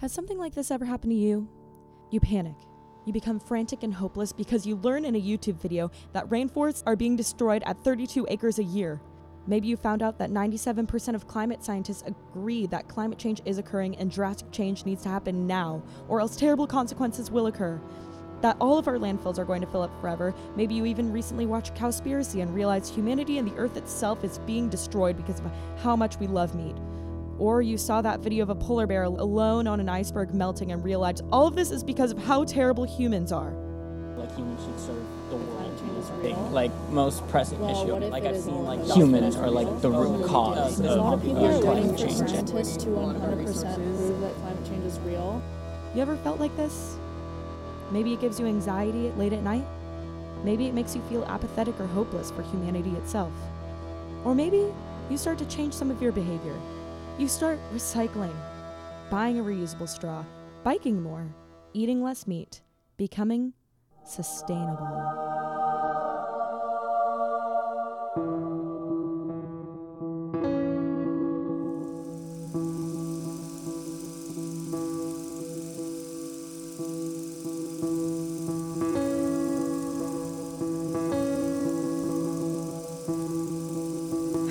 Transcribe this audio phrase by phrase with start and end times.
[0.00, 1.48] Has something like this ever happened to you?
[2.12, 2.54] You panic.
[3.04, 6.94] You become frantic and hopeless because you learn in a YouTube video that rainforests are
[6.94, 9.00] being destroyed at 32 acres a year.
[9.48, 13.96] Maybe you found out that 97% of climate scientists agree that climate change is occurring
[13.96, 17.80] and drastic change needs to happen now, or else terrible consequences will occur.
[18.40, 20.32] That all of our landfills are going to fill up forever.
[20.54, 24.68] Maybe you even recently watched Cowspiracy and realized humanity and the earth itself is being
[24.68, 26.76] destroyed because of how much we love meat.
[27.38, 30.82] Or you saw that video of a polar bear alone on an iceberg melting and
[30.82, 33.52] realized all of this is because of how terrible humans are.
[34.16, 35.56] Like humans should serve the world.
[35.56, 37.94] Climate change is Big, like most pressing Well, issue.
[38.06, 40.28] Like I've seen like like humans are like the root results?
[40.28, 42.30] cause A lot of of, people of are waiting climate for change.
[42.30, 45.40] scientists to 100% prove that climate change is real.
[45.94, 46.96] You ever felt like this?
[47.92, 49.64] Maybe it gives you anxiety late at night.
[50.44, 53.32] Maybe it makes you feel apathetic or hopeless for humanity itself.
[54.24, 54.66] Or maybe
[55.08, 56.54] you start to change some of your behavior.
[57.18, 58.32] You start recycling,
[59.10, 60.24] buying a reusable straw,
[60.62, 61.26] biking more,
[61.74, 62.60] eating less meat,
[62.96, 63.54] becoming
[64.06, 64.86] sustainable.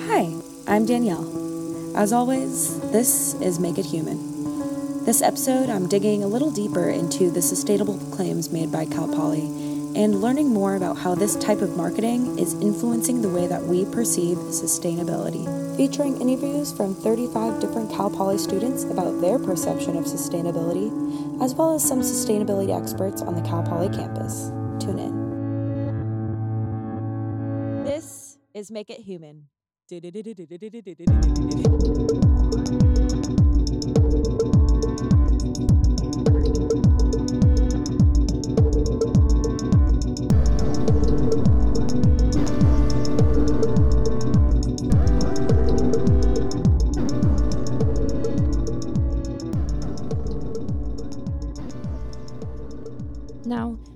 [0.06, 0.34] Hi,
[0.66, 1.27] I'm Danielle.
[1.98, 5.04] As always, this is Make It Human.
[5.04, 9.46] This episode, I'm digging a little deeper into the sustainable claims made by Cal Poly
[9.96, 13.84] and learning more about how this type of marketing is influencing the way that we
[13.84, 15.44] perceive sustainability.
[15.76, 20.92] Featuring interviews from 35 different Cal Poly students about their perception of sustainability,
[21.42, 24.52] as well as some sustainability experts on the Cal Poly campus.
[24.78, 25.18] Tune in.
[27.84, 29.48] This is Make It Human.
[29.90, 29.96] Now,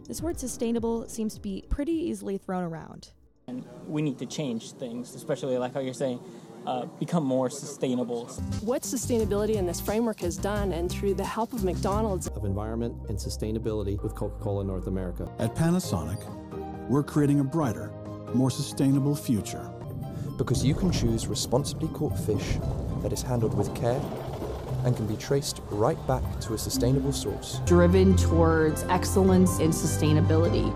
[0.09, 3.11] this word sustainable seems to be pretty easily thrown around.
[3.53, 6.21] And we need to change things, especially like how you're saying,
[6.67, 8.27] uh, become more sustainable.
[8.63, 12.95] What sustainability in this framework has done, and through the help of McDonald's, of environment
[13.11, 15.31] and sustainability with Coca Cola North America.
[15.39, 16.21] At Panasonic,
[16.89, 17.93] we're creating a brighter,
[18.33, 19.69] more sustainable future.
[20.39, 22.59] because you can choose responsibly caught fish
[23.03, 24.01] that is handled with care
[24.85, 27.61] and can be traced right back to a sustainable source.
[27.67, 30.73] driven towards excellence and sustainability.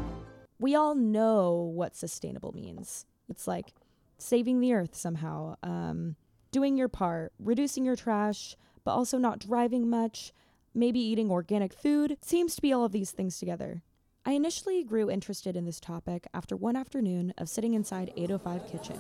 [0.59, 3.07] We all know what sustainable means.
[3.29, 3.73] It's like
[4.19, 6.17] saving the earth somehow, um,
[6.51, 10.33] doing your part, reducing your trash, but also not driving much,
[10.75, 12.13] maybe eating organic food.
[12.13, 13.83] It seems to be all of these things together.
[14.25, 18.99] I initially grew interested in this topic after one afternoon of sitting inside 805 Kitchen,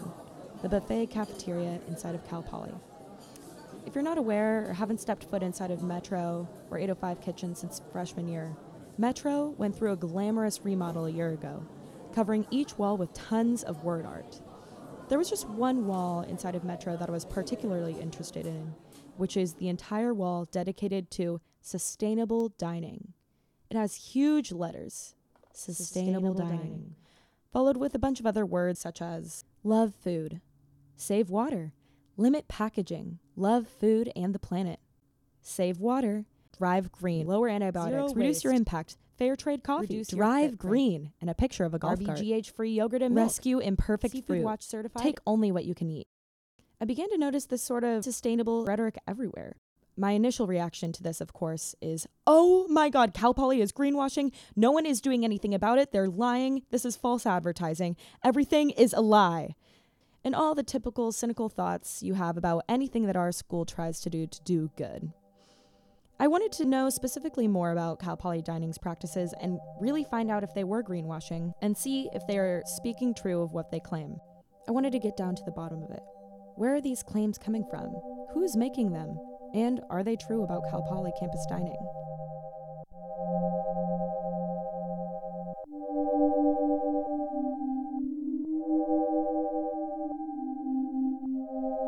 [0.63, 2.75] the buffet cafeteria inside of Cal Poly.
[3.87, 7.81] If you're not aware or haven't stepped foot inside of Metro or 805 Kitchen since
[7.93, 8.57] freshman year,
[8.99, 11.67] Metro went through a glamorous remodel a year ago,
[12.15, 14.41] covering each wall with tons of word art.
[15.09, 18.75] There was just one wall inside of Metro that I was particularly interested in,
[19.19, 23.13] which is the entire wall dedicated to sustainable dining.
[23.71, 25.15] It has huge letters,
[25.53, 26.95] sustainable, dining,
[27.53, 30.41] followed with a bunch of other words such as love food,
[30.97, 31.75] save water,
[32.17, 34.81] limit packaging, love food and the planet,
[35.43, 36.25] save water,
[36.59, 41.31] drive green, lower antibiotics, Zero reduce your impact, fair trade coffee, Reduce drive green, and
[41.31, 42.19] a picture of a golf cart.
[42.19, 43.27] RBGH free yogurt and milk.
[43.27, 44.45] Rescue imperfect Seafood fruit.
[44.45, 45.03] Watch certified.
[45.03, 46.07] Take only what you can eat.
[46.81, 49.57] I began to notice this sort of sustainable rhetoric everywhere.
[49.99, 54.31] My initial reaction to this, of course, is oh my god, Cal Poly is greenwashing.
[54.55, 55.91] No one is doing anything about it.
[55.91, 56.63] They're lying.
[56.71, 57.97] This is false advertising.
[58.23, 59.55] Everything is a lie.
[60.23, 64.11] And all the typical cynical thoughts you have about anything that our school tries to
[64.11, 65.13] do to do good.
[66.19, 70.43] I wanted to know specifically more about Cal Poly Dining's practices and really find out
[70.43, 74.17] if they were greenwashing and see if they are speaking true of what they claim.
[74.67, 76.03] I wanted to get down to the bottom of it.
[76.55, 77.95] Where are these claims coming from?
[78.33, 79.19] Who's making them?
[79.53, 81.77] And are they true about Cal Poly campus dining?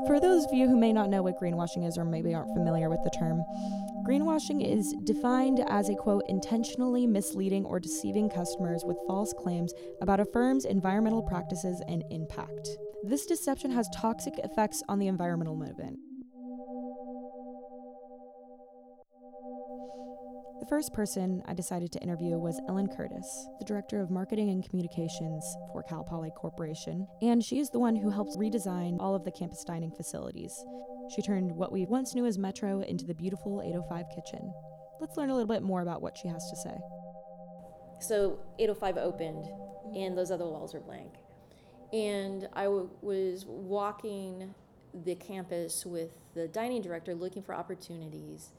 [0.08, 2.88] For those of you who may not know what greenwashing is or maybe aren't familiar
[2.88, 3.44] with the term,
[4.08, 10.18] greenwashing is defined as a quote, intentionally misleading or deceiving customers with false claims about
[10.18, 12.70] a firm's environmental practices and impact.
[13.02, 15.98] This deception has toxic effects on the environmental movement.
[20.66, 25.44] First person I decided to interview was Ellen Curtis, the Director of Marketing and Communications
[25.72, 29.30] for Cal Poly Corporation, and she is the one who helped redesign all of the
[29.30, 30.52] campus dining facilities.
[31.14, 34.52] She turned what we once knew as Metro into the beautiful 805 kitchen.
[35.00, 36.76] Let's learn a little bit more about what she has to say.
[38.00, 39.48] So 805 opened,
[39.94, 41.14] and those other walls were blank.
[41.92, 44.54] And I w- was walking
[44.92, 48.50] the campus with the dining director looking for opportunities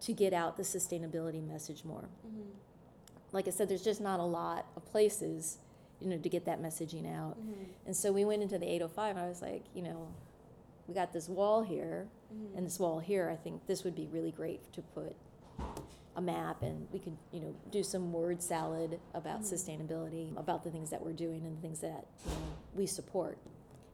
[0.00, 2.08] to get out the sustainability message more.
[2.26, 2.50] Mm-hmm.
[3.32, 5.58] Like I said, there's just not a lot of places,
[6.00, 7.38] you know, to get that messaging out.
[7.38, 7.64] Mm-hmm.
[7.86, 10.08] And so we went into the 805, and I was like, you know,
[10.86, 12.56] we got this wall here, mm-hmm.
[12.56, 13.28] and this wall here.
[13.30, 15.16] I think this would be really great to put
[16.14, 20.70] a map, and we could, you know, do some word salad about sustainability, about the
[20.70, 23.38] things that we're doing and the things that you know, we support.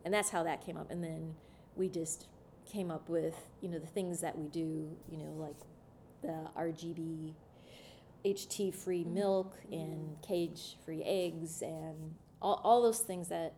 [0.05, 0.91] And that's how that came up.
[0.91, 1.35] And then
[1.75, 2.27] we just
[2.71, 5.57] came up with, you know, the things that we do, you know, like
[6.23, 7.35] the RGB
[8.25, 9.15] HT free mm-hmm.
[9.15, 13.55] milk and cage free eggs and all, all those things that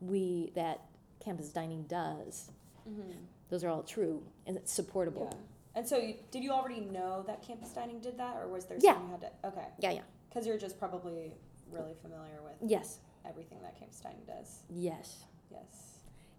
[0.00, 0.82] we that
[1.24, 2.50] campus dining does.
[2.88, 3.12] Mm-hmm.
[3.50, 5.32] Those are all true and it's supportable.
[5.74, 8.78] And so, you, did you already know that campus dining did that, or was there
[8.80, 8.94] Yeah.
[8.94, 9.48] something you had to?
[9.48, 9.68] Okay.
[9.78, 10.00] Yeah, yeah.
[10.28, 11.34] Because you're just probably
[11.70, 12.98] really familiar with Yes.
[13.24, 14.64] everything that campus dining does.
[14.68, 15.24] Yes.
[15.52, 15.87] Yes.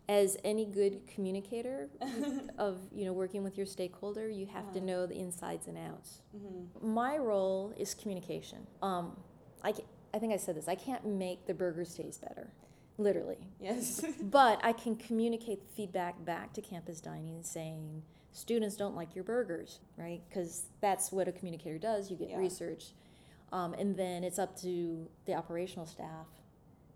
[0.10, 1.88] As any good communicator
[2.58, 4.86] of you know working with your stakeholder, you have to Uh-huh.
[4.88, 6.22] know the insides and outs.
[6.36, 6.94] Mm-hmm.
[6.94, 8.66] My role is communication.
[8.82, 9.16] Um,
[9.64, 10.68] I, ca- I think I said this.
[10.68, 12.48] I can't make the burgers taste better,
[12.98, 13.38] literally.
[13.62, 14.04] Yes.
[14.22, 18.02] but I can communicate feedback back to campus dining saying
[18.32, 20.22] students don't like your burgers, right?
[20.28, 22.10] Because that's what a communicator does.
[22.10, 22.38] You get Yeah.
[22.38, 22.94] research,
[23.52, 26.26] um, and then it's up to the operational staff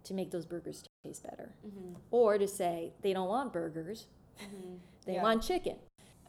[0.06, 1.94] to make those burgers taste better, Mm-hmm.
[2.12, 4.08] or to say they don't want burgers,
[5.06, 5.24] they Yeah.
[5.24, 5.78] want chicken,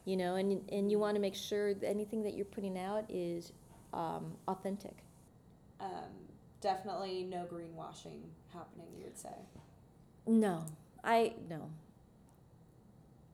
[0.05, 3.05] you know, and and you want to make sure that anything that you're putting out
[3.09, 3.53] is
[3.93, 4.97] um, authentic.
[5.79, 6.11] um,
[6.61, 8.19] definitely no greenwashing
[8.53, 8.87] happening.
[8.97, 9.35] You would say.
[10.27, 10.65] No,
[11.03, 11.69] I no.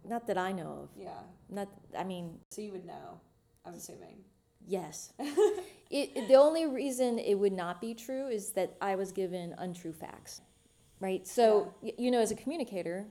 [0.04, 0.90] Not that I know of.
[0.98, 1.22] Yeah.
[1.50, 1.68] Not,
[1.98, 3.20] I mean, So you would know.
[3.66, 4.18] I'm assuming.
[4.68, 5.14] Yes.
[5.20, 9.94] it- the only reason it would not be true is that I was given untrue
[9.94, 10.42] facts,
[11.02, 11.28] right?
[11.28, 13.08] So y- you know, as a communicator,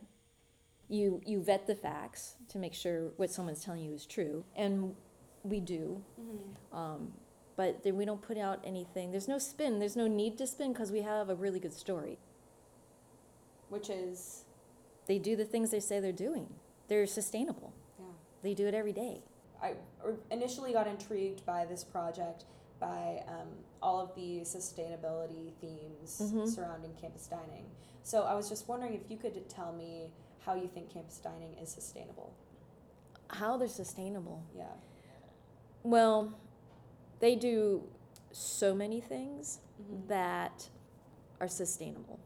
[0.88, 4.94] you you vet the facts to make sure what someone's telling you is true, and
[5.42, 6.02] we do.
[6.72, 7.12] Um,
[7.56, 9.10] but then we don't put out anything.
[9.10, 9.78] There's no spin.
[9.80, 12.18] There's no need to spin because we have a really good story.
[13.68, 14.44] Which is.
[15.06, 16.46] They do the things they say they're doing.
[16.88, 17.72] They're sustainable.
[17.98, 18.04] Yeah.
[18.42, 19.22] They do it every day.
[19.62, 19.74] I
[20.30, 22.44] initially got intrigued by this project
[22.80, 23.48] by um,
[23.82, 26.48] all of the sustainability themes Mhm.
[26.48, 27.66] surrounding campus dining.
[28.02, 31.54] So I was just wondering if you could tell me how you think campus dining
[31.58, 32.32] is sustainable.
[33.28, 34.42] How they're sustainable.
[34.56, 34.72] Yeah.
[35.82, 36.32] Well,
[37.20, 37.86] they do
[38.32, 40.08] so many things Mhm.
[40.08, 40.70] that
[41.40, 42.18] are sustainable.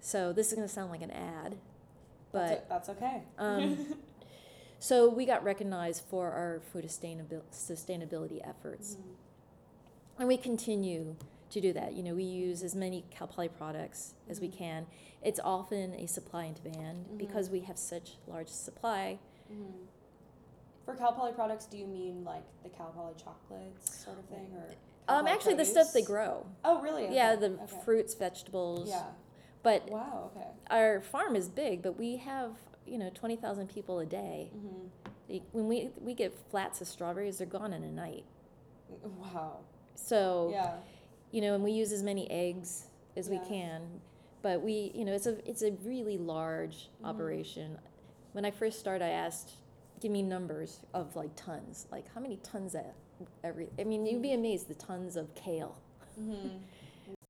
[0.00, 1.56] So this is going to sound like an ad,
[2.32, 3.22] but that's okay.
[3.38, 3.96] um,
[4.78, 9.14] so we got recognized for our food sustainability efforts, Mhm.
[10.18, 11.16] And we continue
[11.50, 11.94] to do that.
[11.94, 14.56] You know, we use as many Cal Poly products as we Mhm.
[14.56, 14.86] can.
[15.22, 17.18] It's often a supply and demand Mhm.
[17.18, 19.18] because we have such large supply.
[19.50, 19.86] Mhm.
[20.84, 24.52] For Cal Poly products, do you mean like the Cal Poly chocolates sort of thing,
[24.56, 24.68] or?
[25.08, 26.46] Um, actually, the stuff they grow.
[26.64, 27.14] Oh, really?
[27.14, 27.80] Yeah, the okay.
[27.82, 28.88] fruits, vegetables.
[28.88, 29.12] Yeah.
[29.62, 30.30] But Wow.
[30.36, 30.46] Okay.
[30.70, 32.56] our farm is big, but we have
[32.86, 34.50] you know twenty thousand people a day.
[34.54, 35.38] Mm-hmm.
[35.52, 38.24] When we we get flats of strawberries, they're gone in a night.
[39.02, 39.60] Wow.
[40.06, 40.76] So Yeah.
[41.30, 42.86] you know, and we use as many eggs
[43.16, 44.00] as we can.
[44.40, 47.06] But we, you know, it's a it's a really large Mm-hmm.
[47.06, 47.78] operation.
[48.32, 49.50] When I first started, I asked,
[50.00, 51.86] "Give me numbers of like tons.
[51.90, 52.84] Like how many tons of
[53.44, 53.68] every?
[53.78, 55.76] I mean, you'd be amazed the tons of kale."
[56.20, 56.48] Mm-hmm.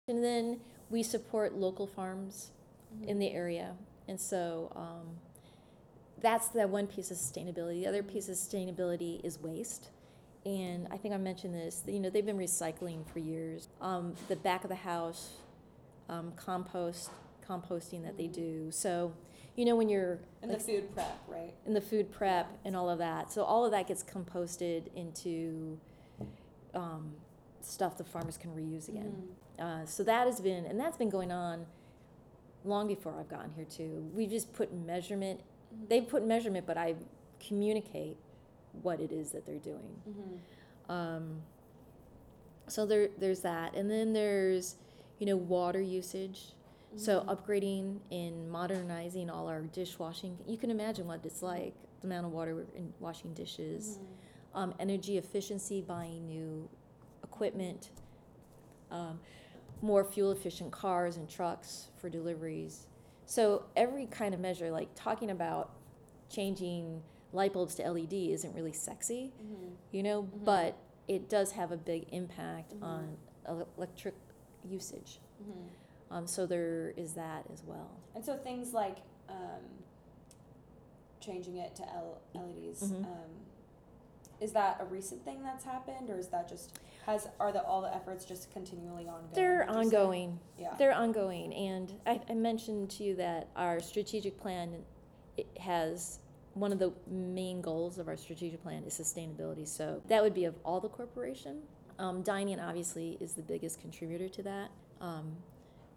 [0.08, 0.60] And then
[0.90, 2.50] we support local farms
[2.94, 3.08] Mm-hmm.
[3.10, 3.74] in the area.
[4.08, 5.18] And so um,
[6.22, 7.80] that's the one piece of sustainability.
[7.82, 9.90] The other piece of sustainability is waste.
[10.48, 13.68] And I think I mentioned this, you know, they've been recycling for years.
[13.82, 15.34] Um, the back of the house,
[16.08, 17.10] um, compost,
[17.46, 18.70] composting that they do.
[18.70, 19.12] So,
[19.56, 21.52] you know, when you're And like, the food prep, right?
[21.66, 23.30] in the food prep and all of that.
[23.30, 25.78] So all of that gets composted into
[26.72, 27.12] um,
[27.60, 29.28] stuff the farmers can reuse again.
[29.58, 29.82] Mm-hmm.
[29.82, 31.66] Uh, so that has been, and that's been going on
[32.64, 34.10] long before I've gotten here too.
[34.14, 35.40] We just put measurement.
[35.90, 36.94] They put measurement, but I
[37.46, 38.16] communicate
[38.82, 40.00] what it is that they're doing.
[40.08, 40.92] Mm-hmm.
[40.92, 41.42] Um,
[42.66, 44.76] so there, there's that, and then there's,
[45.18, 46.54] you know, water usage.
[46.96, 50.38] So upgrading and modernizing all our dishwashing.
[50.46, 53.98] You can imagine what it's like, the amount of water in washing dishes.
[54.54, 56.66] Um, energy efficiency, buying new
[57.22, 57.90] equipment,
[58.90, 59.20] um,
[59.82, 62.86] more fuel efficient cars and trucks for deliveries.
[63.26, 65.72] So every kind of measure, like talking about
[66.30, 69.68] changing light bulbs to LED, isn't really sexy, Mm-hmm.
[69.92, 73.16] you know, but it does have a big impact on
[73.76, 74.14] electric
[74.68, 75.20] usage.
[75.42, 76.14] Mm-hmm.
[76.14, 77.90] Um, so there is that as well.
[78.14, 79.62] And so things like um,
[81.20, 82.82] changing it to L- LEDs.
[82.92, 83.04] Mhm.
[83.04, 83.30] Um,
[84.40, 87.82] is that a recent thing that's happened, or is that just has are the all
[87.82, 89.32] the efforts just continually ongoing?
[89.34, 89.96] They're would you say?
[89.96, 90.40] ongoing.
[90.58, 90.74] Yeah.
[90.78, 94.84] They're ongoing, and I, I mentioned to you that our strategic plan
[95.36, 96.20] it has
[96.60, 99.66] one of the main goals of our strategic plan is sustainability.
[99.66, 101.60] So that would be of all the corporation.
[101.98, 104.70] Um, dining obviously is the biggest contributor to that.
[105.00, 105.36] Um,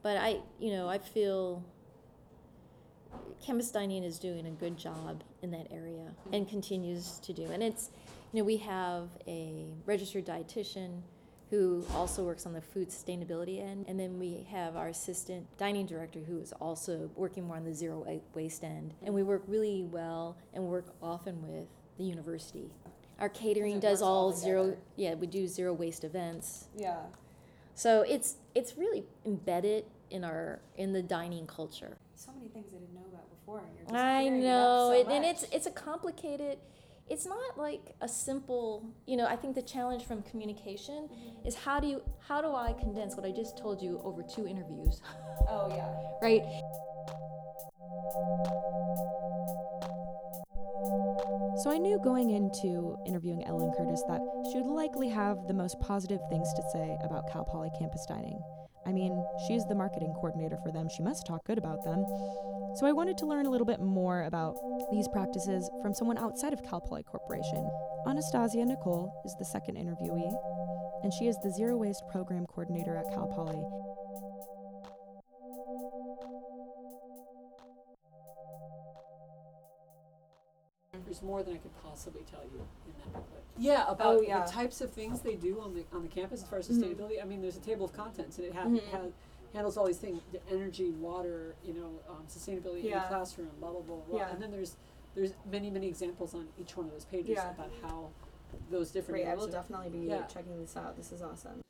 [0.03, 1.63] but I, you know, I feel
[3.43, 7.45] Campus Dining is doing a good job in that area and continues to do.
[7.51, 7.89] And it's,
[8.31, 11.01] you know, we have a registered dietitian
[11.51, 15.85] who also works on the food sustainability end, and then we have our assistant dining
[15.85, 18.93] director who is also working more on the zero waste end.
[19.03, 21.67] And we work really well and work often with
[21.97, 22.71] the university.
[23.19, 26.69] Our catering does all all zero, yeah, we do zero waste events.
[26.75, 27.01] Yeah.
[27.75, 31.97] So it's it's really embedded in our in the dining culture.
[32.15, 33.59] So many things I didn't know about before.
[33.59, 36.59] And you're just I clearing it up know, so it, and it's it's a complicated.
[37.11, 38.83] It's not like a simple.
[39.05, 41.47] You know, I think the challenge from communication Mm-hmm.
[41.47, 44.47] is how do you how do I condense what I just told you over two
[44.47, 45.01] interviews,
[45.49, 45.89] Oh yeah.
[46.21, 46.43] right?
[51.63, 55.79] So I knew going into interviewing Ellen Curtis that she would likely have the most
[55.79, 58.39] positive things to say about Cal Poly campus dining.
[58.85, 60.89] I mean, she's the marketing coordinator for them.
[60.89, 62.03] She must talk good about them.
[62.75, 64.55] So I wanted to learn a little bit more about
[64.91, 67.69] these practices from someone outside of Cal Poly Corporation.
[68.07, 70.33] Anastasia Nicole is the second interviewee,
[71.03, 73.61] and she is the Zero Waste Program Coordinator at Cal Poly.
[81.05, 83.43] There's more than I could possibly tell you in that booklet.
[83.57, 84.45] Yeah, about Oh, yeah.
[84.45, 86.75] the types of things they do on the on the campus as far as Mhm.
[86.83, 87.21] sustainability.
[87.21, 88.77] I mean, there's a table of contents, and it, ha- Mhm.
[88.77, 88.99] it ha-
[89.53, 93.71] handles all these things: the energy, water, you know, um, sustainability in the classroom, blah
[93.71, 94.19] blah blah blah.
[94.19, 94.31] Yeah.
[94.31, 94.75] And then there's
[95.15, 97.51] there's many many examples on each one of those pages Yeah.
[97.51, 98.09] about how
[98.69, 99.23] those different.
[99.23, 99.31] Great.
[99.31, 100.25] I will are- definitely be Yeah.
[100.27, 100.95] checking this out.
[100.97, 101.61] This is awesome.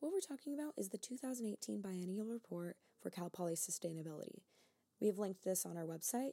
[0.00, 4.42] What we're talking about is the 2018 Biennial Report for Cal Poly Sustainability.
[5.00, 6.32] We have linked this on our website,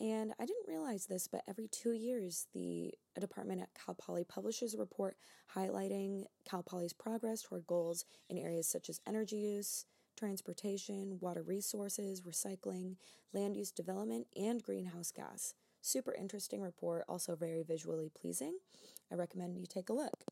[0.00, 4.24] and I didn't realize this, but every two years, the a department at Cal Poly
[4.24, 5.16] publishes a report
[5.54, 12.22] highlighting Cal Poly's progress toward goals in areas such as energy use, transportation, water resources,
[12.22, 12.96] recycling,
[13.32, 15.54] land use development, and greenhouse gas.
[15.80, 18.58] Super interesting report, also very visually pleasing.
[19.12, 20.24] I recommend you take a look.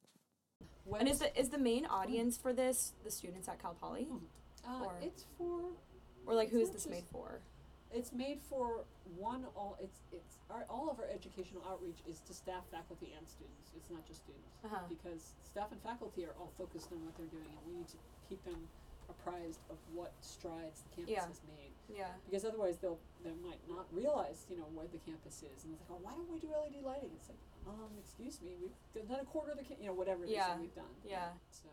[0.98, 4.08] And is the is the main audience for this the students at Cal Poly?
[4.66, 5.60] Uh, Or- it's for.
[6.26, 7.40] Or like who is this just- made for?
[7.94, 8.84] It's made for
[9.18, 9.76] one all.
[9.80, 13.70] It's it's our, all of our educational outreach is to staff, faculty, and students.
[13.76, 14.80] It's not just students Uh-huh.
[14.88, 17.98] because staff and faculty are all focused on what they're doing, and we need to
[18.28, 18.66] keep them
[19.16, 21.26] apprised of what strides the campus Yeah.
[21.26, 21.72] has made.
[21.88, 22.08] Yeah.
[22.24, 25.82] Because otherwise, they'll they might not realize you know where the campus is, and it's
[25.88, 27.10] like, oh, why don't we do LED lighting?
[27.16, 27.38] It's like,
[27.68, 30.32] um, excuse me, we've done a quarter of the ca- you know whatever it is
[30.40, 30.48] Yeah.
[30.48, 30.94] that we've done.
[31.04, 31.32] Yeah.
[31.50, 31.68] So.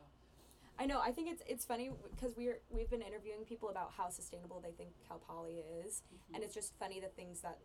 [0.77, 0.99] I know.
[0.99, 4.71] I think it's it's funny because we're we've been interviewing people about how sustainable they
[4.71, 6.03] think Cal Poly is,
[6.33, 7.57] and it's just funny the things that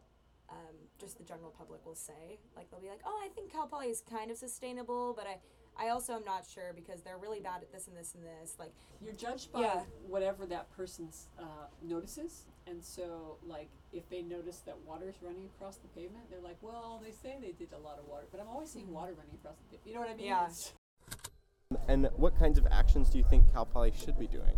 [0.51, 2.39] um, just the general public will say.
[2.57, 5.39] Like they'll be like, "Oh, I think Cal Poly is kind of sustainable, but I
[5.79, 8.57] I also am not sure because they're really bad at this and this and this."
[8.59, 9.83] Like You're judged by Yeah.
[10.07, 15.77] whatever that person's uh, notices, and so like if they notice that water's running across
[15.77, 18.49] the pavement, they're like, "Well, they say they did a lot of water, but I'm
[18.49, 20.27] always seeing water running across the pavement." You know what I mean?
[20.27, 20.49] Yeah.
[21.89, 24.57] And what kinds of actions do you think Cal Poly should be doing?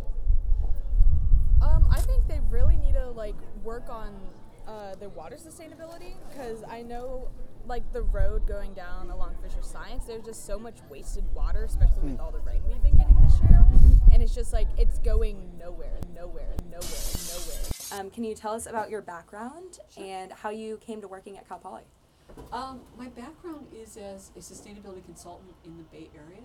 [1.62, 4.14] Um, I think they really need to like work on
[4.68, 7.28] uh, their water sustainability because I know
[7.66, 12.10] like the road going down along Fisher Science, there's just so much wasted water, especially
[12.10, 13.64] with all the rain we've been getting this year,
[14.12, 18.00] and it's just like it's going nowhere, nowhere, nowhere, nowhere.
[18.00, 21.48] Um, can you tell us about your background and how you came to working at
[21.48, 21.82] Cal Poly?
[22.52, 26.44] Um, my background is as a sustainability consultant in the Bay Area,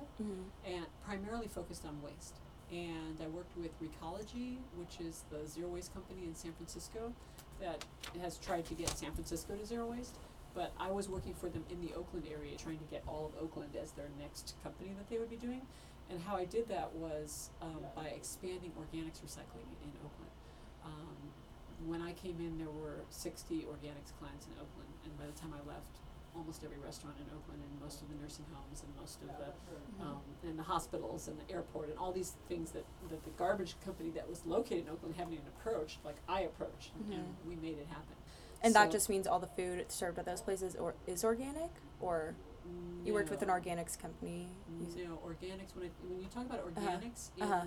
[0.66, 2.36] and primarily focused on waste.
[2.72, 7.14] And I worked with Recology, which is the zero waste company in San Francisco
[7.60, 7.84] that
[8.22, 10.16] has tried to get San Francisco to zero waste.
[10.54, 13.42] But I was working for them in the Oakland area, trying to get all of
[13.42, 15.62] Oakland as their next company that they would be doing.
[16.10, 20.32] And how I did that was um, by expanding organics recycling in Oakland.
[20.84, 21.16] Um,
[21.88, 25.54] when I came in, there were 60 organics clients in Oakland, and by the time
[25.56, 25.88] I left,
[26.36, 29.52] almost every restaurant in Oakland and most of the nursing homes and most of the
[30.04, 33.76] um, and the hospitals and the airport and all these things that, that the garbage
[33.84, 37.48] company that was located in Oakland haven't even approached, like I approached, and Mhm.
[37.48, 38.16] we made it happen.
[38.64, 42.36] And that just means all the food served at those places or is organic, or
[43.04, 44.48] you worked with an organics company.
[44.80, 45.76] You- No, organics.
[45.76, 46.70] When, I, when you talk about Uh-huh.
[46.92, 47.66] organics in, Uh-huh.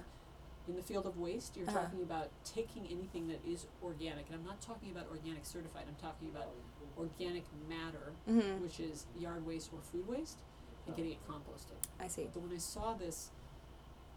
[0.69, 1.81] in the field of waste, you're Uh-huh.
[1.83, 5.85] talking about taking anything that is organic, and I'm not talking about organic certified.
[5.89, 6.49] I'm talking about
[6.97, 8.61] organic matter, Mhm.
[8.61, 10.39] which is yard waste or food waste,
[10.87, 11.75] and getting it composted.
[11.99, 12.31] I see.
[12.33, 13.31] But when I saw this,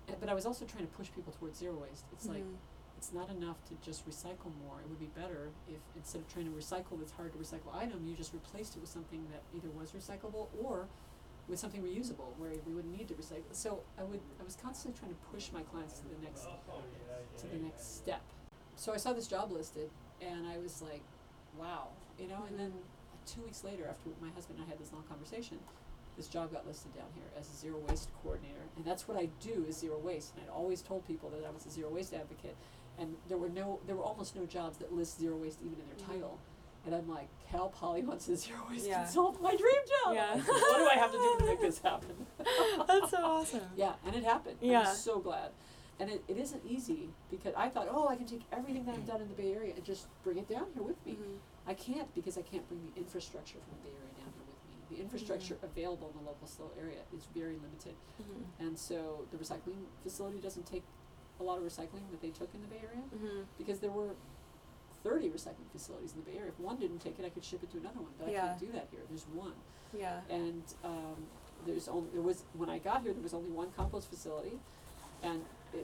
[0.08, 2.06] eh, but I was also trying to push people towards zero waste.
[2.14, 2.56] It's like Mhm.
[2.98, 4.82] It's not enough to just recycle more.
[4.82, 8.02] It would be better if instead of trying to recycle this hard to recycle item,
[8.08, 10.88] you just replaced it with something that either was recyclable or
[11.48, 13.46] with something reusable where we wouldn't need to recycle.
[13.52, 16.48] So I would I was constantly trying to push my clients to the next
[17.40, 18.22] to the next step.
[18.76, 19.90] So I saw this job listed
[20.22, 21.02] and I was like,
[21.58, 21.90] wow,
[22.20, 22.74] you know, and then
[23.26, 25.60] two weeks later after my husband and I had this long conversation,
[26.18, 28.66] this job got listed down here as a zero waste coordinator.
[28.76, 30.34] And that's what I do is zero waste.
[30.36, 32.56] And I'd always told people that I was a zero waste advocate.
[33.00, 35.88] And there were no there were almost no jobs that list zero waste even in
[35.88, 36.12] their Mhm.
[36.14, 36.40] title.
[36.86, 39.04] And I'm like, Cal Poly wants a zero waste Yeah.
[39.04, 40.14] consultant, my dream job.
[40.16, 40.36] Yeah.
[40.42, 42.26] what do I have to do to make this happen?
[42.88, 43.62] That's so awesome.
[43.76, 44.58] Yeah, and it happened.
[44.62, 44.90] Yeah.
[44.90, 45.52] I'm so glad.
[46.00, 49.08] And it, it isn't easy because I thought, oh, I can take everything that I've
[49.08, 51.14] done in the Bay Area and just bring it down here with me.
[51.14, 51.38] Mhm.
[51.68, 54.90] I can't because I can't bring the infrastructure from the Bay Area down here with
[54.90, 54.96] me.
[54.96, 57.96] The infrastructure available in the local SLO area is very limited.
[58.22, 58.46] Mhm.
[58.66, 60.84] And so the recycling facility doesn't take
[61.40, 63.46] a lot of recycling that they took in the Bay Area Mhm.
[63.58, 64.10] because there were
[65.04, 66.50] 30 recycling facilities in the Bay Area.
[66.50, 68.60] If one didn't take it, I could ship it to another one, but I can't
[68.60, 69.02] do that here.
[69.10, 69.54] There's one.
[69.98, 70.22] Yeah.
[70.30, 71.28] And um,
[71.66, 74.60] there's only there was when I got here there was only one compost facility,
[75.24, 75.78] and i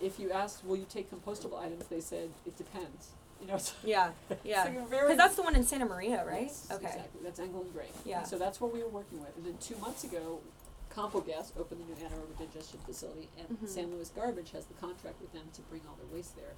[0.00, 3.10] if you asked will you take compostable items, they said it depends.
[3.40, 3.58] You know.
[3.58, 4.12] So Yeah.
[4.44, 4.68] Yeah.
[4.68, 6.42] Because very- that's the one in Santa Maria, right?
[6.42, 6.86] Yes, okay.
[6.86, 7.20] Exactly.
[7.24, 7.88] That's Engel and Gray.
[8.04, 8.18] Yeah.
[8.20, 9.36] And so that's what we were working with.
[9.36, 10.40] And then two months ago,
[10.90, 13.68] Kompogas opened the new anaerobic digestion facility, and Mhm.
[13.68, 16.54] San Luis Garbage has the contract with them to bring all their waste there.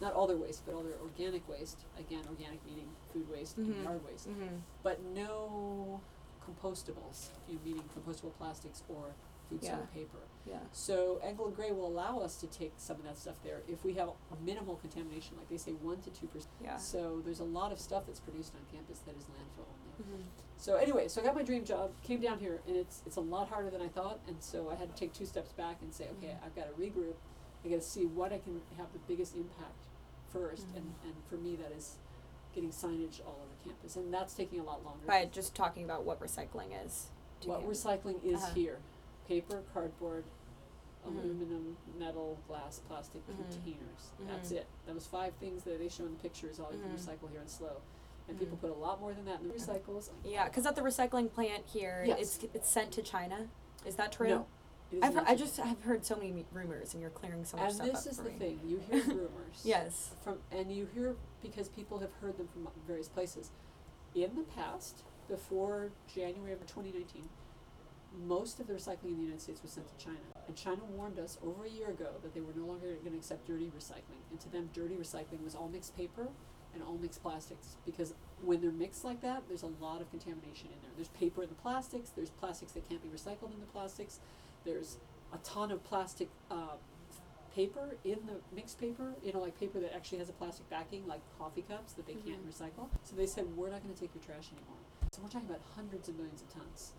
[0.00, 1.84] Not all their waste, but all their organic waste.
[1.96, 3.64] Again, organic meaning food waste Mhm.
[3.74, 4.28] and yard waste.
[4.28, 4.62] Mhm.
[4.82, 6.00] But no
[6.44, 9.14] compostables, you meaning compostable plastics or
[9.48, 9.76] food Yeah.
[9.76, 10.18] sold paper.
[10.46, 10.60] Yeah.
[10.72, 13.84] So Engel and Gray will allow us to take some of that stuff there if
[13.84, 16.52] we have a minimal contamination, like they say one to two percent.
[16.60, 16.76] Yeah.
[16.76, 19.66] So there's a lot of stuff that's produced on campus that is landfill
[20.00, 20.22] only.
[20.22, 20.24] Mhm.
[20.64, 23.20] So anyway, so I got my dream job, came down here, and it's it's a
[23.20, 25.92] lot harder than I thought, and so I had to take two steps back and
[25.92, 26.42] say, okay, Mhm.
[26.46, 27.16] I've got to regroup.
[27.62, 29.88] I got to see what I can have the biggest impact
[30.32, 31.04] 1st and Mhm.
[31.04, 31.98] and for me that is
[32.54, 35.06] getting signage all over campus, and that's taking a lot longer.
[35.06, 37.10] By just talking about what recycling is.
[37.44, 37.68] what you.
[37.68, 38.54] recycling is Uh-huh.
[38.54, 38.80] here:
[39.28, 40.24] paper, cardboard,
[41.04, 41.18] Mhm.
[41.24, 43.36] aluminum, metal, glass, plastic Mhm.
[43.36, 44.12] containers.
[44.26, 44.56] That's Mhm.
[44.60, 44.66] it.
[44.86, 46.96] Those five things that they show in the picture is all you can Mhm.
[46.96, 47.82] recycle here in SLO.
[48.28, 48.60] And people Mhm.
[48.62, 50.10] put a lot more than that in the recycles.
[50.24, 52.38] Yeah, because at the recycling plant here, Yes.
[52.38, 53.48] it's it's sent to China.
[53.84, 54.28] Is that true?
[54.28, 54.46] No,
[54.90, 57.10] it is I've not heard, I just have heard so many me- rumors, and you're
[57.10, 58.38] clearing so much and stuff this up is for the me.
[58.38, 60.14] thing you hear rumors Yes.
[60.22, 63.50] from and you hear because people have heard them from various places
[64.14, 67.28] in the past before january of 2019
[68.26, 71.18] most of the recycling in the united states was sent to china and china warned
[71.18, 74.22] us over a year ago that they were no longer going to accept dirty recycling
[74.30, 76.28] and to them dirty recycling was all mixed paper
[76.74, 80.66] and all mixed plastics because when they're mixed like that there's a lot of contamination
[80.68, 83.66] in there there's paper in the plastics there's plastics that can't be recycled in the
[83.72, 84.18] plastics
[84.64, 84.98] there's
[85.32, 86.74] a ton of plastic uh,
[87.54, 91.06] paper in the mixed paper, you know, like paper that actually has a plastic backing,
[91.06, 92.50] like coffee cups that they can't Mhm.
[92.52, 92.88] recycle.
[93.04, 94.76] So they said, we're not going to take your trash anymore.
[95.12, 96.92] So we're talking about hundreds of millions of tons.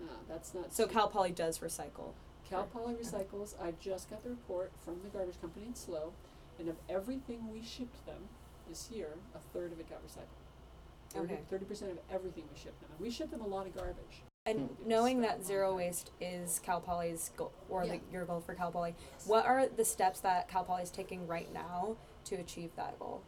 [0.00, 0.72] No, that's not.
[0.72, 2.14] So Cal Poly does recycle.
[2.44, 3.54] Cal Poly recycles.
[3.62, 6.12] I just got the report from the garbage company in SLO,
[6.58, 8.28] and of everything we shipped them
[8.72, 11.20] this year, a third of it got recycled.
[11.24, 11.40] Okay.
[11.50, 14.22] Thirty percent of everything we shipped them, and we shipped them a lot of garbage.
[14.46, 17.92] And People give knowing that zero waste is Cal Poly's goal, or Yeah.
[17.92, 18.94] the, your goal for Cal Poly,
[19.26, 23.20] what are the steps that Cal Poly is taking right now to achieve that goal?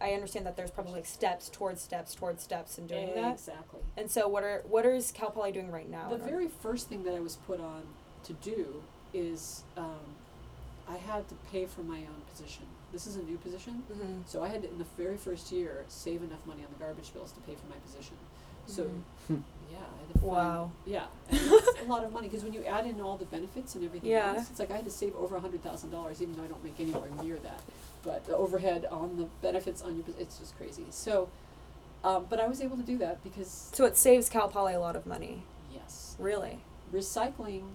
[0.00, 3.34] I understand that there's probably like steps towards steps towards steps in doing that.
[3.34, 3.80] Exactly.
[3.98, 6.08] And so, what are what is Cal Poly doing right now?
[6.08, 7.82] The in order- very first thing that I was put on
[8.24, 10.16] to do is um,
[10.88, 12.64] I had to pay for my own position.
[12.92, 14.26] This is a new position, Mhm.
[14.26, 17.12] so I had to, in the very first year, save enough money on the garbage
[17.14, 18.16] bills to pay for my position.
[18.66, 18.84] So,
[19.28, 19.42] Mhm.
[19.70, 20.70] yeah, I had to find, Wow.
[20.86, 23.84] Yeah, it's a lot of money because when you add in all the benefits and
[23.84, 24.34] everything Yeah.
[24.34, 26.48] else, it's like I had to save over a hundred thousand dollars, even though I
[26.48, 27.60] don't make anywhere near that.
[28.02, 30.86] But the overhead on the benefits on your, it's just crazy.
[30.90, 31.28] So,
[32.02, 34.80] um, but I was able to do that because So it saves Cal Poly a
[34.80, 35.42] lot of money.
[35.72, 36.60] yes, Really,
[36.92, 37.74] recycling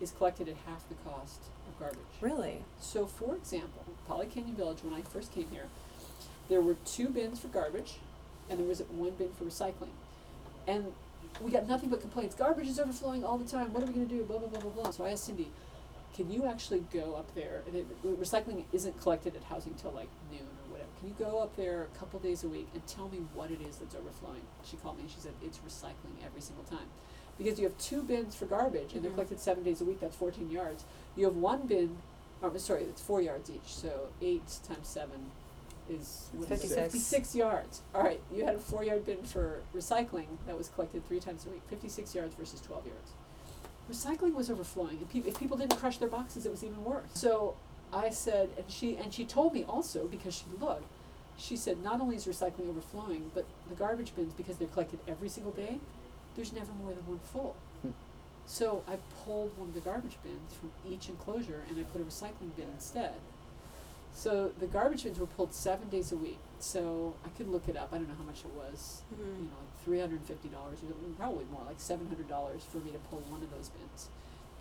[0.00, 1.40] is collected at half the cost
[1.80, 1.98] garbage.
[2.20, 2.64] really.
[2.78, 5.64] So, for example, Poly Canyon Village, when I first came here,
[6.48, 7.94] there were two bins for garbage,
[8.48, 9.94] and there was one bin for recycling.
[10.66, 10.92] And
[11.40, 12.34] we got nothing but complaints.
[12.34, 13.72] Garbage is overflowing all the time.
[13.72, 14.22] What are we going to do?
[14.24, 14.90] Blah, blah, blah, blah, blah.
[14.90, 15.50] So I asked Cindy,
[16.14, 17.62] can you actually go up there?
[17.66, 20.90] And it, recycling isn't collected at housing till like noon or whatever.
[20.98, 23.60] Can you go up there a couple days a week and tell me what it
[23.62, 24.42] is that's overflowing?
[24.64, 26.90] She called me and she said, it's recycling every single time.
[27.42, 29.14] Because you have two bins for garbage and they're Mhm.
[29.14, 30.84] collected seven days a week, that's 14 yards.
[31.16, 31.96] You have one bin,
[32.42, 35.30] or sorry, it's four yards each, so eight times seven
[35.88, 36.68] is what is it?
[36.68, 36.92] 56.
[36.92, 37.80] 56 yards.
[37.94, 41.46] All right, you had a four yard bin for recycling that was collected three times
[41.46, 43.12] a week, 56 yards versus 12 yards.
[43.90, 47.08] Recycling was overflowing, and peop if people didn't crush their boxes, it was even worse.
[47.14, 47.56] So
[47.90, 50.84] I said, and she and she told me also because she looked.
[51.38, 55.30] She said not only is recycling overflowing, but the garbage bins because they're collected every
[55.30, 55.80] single day,
[56.36, 57.56] there's never more than one full.
[58.46, 62.04] So I pulled one of the garbage bins from each enclosure and I put a
[62.04, 63.14] recycling bin instead.
[64.12, 66.38] So the garbage bins were pulled seven days a week.
[66.58, 67.90] So I could look it up.
[67.92, 69.02] I don't know how much it was.
[69.14, 69.18] Mhm.
[69.18, 70.78] You know, like three hundred and fifty dollars,
[71.16, 74.08] probably more, like seven hundred dollars for me to pull one of those bins.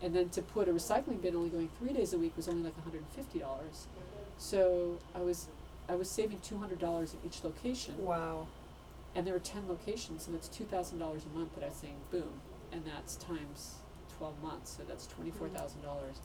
[0.01, 2.63] And then to put a recycling bin only going three days a week was only
[2.63, 3.87] like hundred and fifty dollars.
[4.37, 5.47] So I was
[5.89, 7.95] I was saving two hundred dollars at each location.
[8.05, 8.47] Wow.
[9.15, 11.77] And there are ten locations, so that's two thousand dollars a month that I was
[11.77, 12.41] saying boom.
[12.71, 13.75] And that's times
[14.17, 15.15] twelve months, so that's mm-hmm.
[15.15, 16.17] twenty four thousand dollars.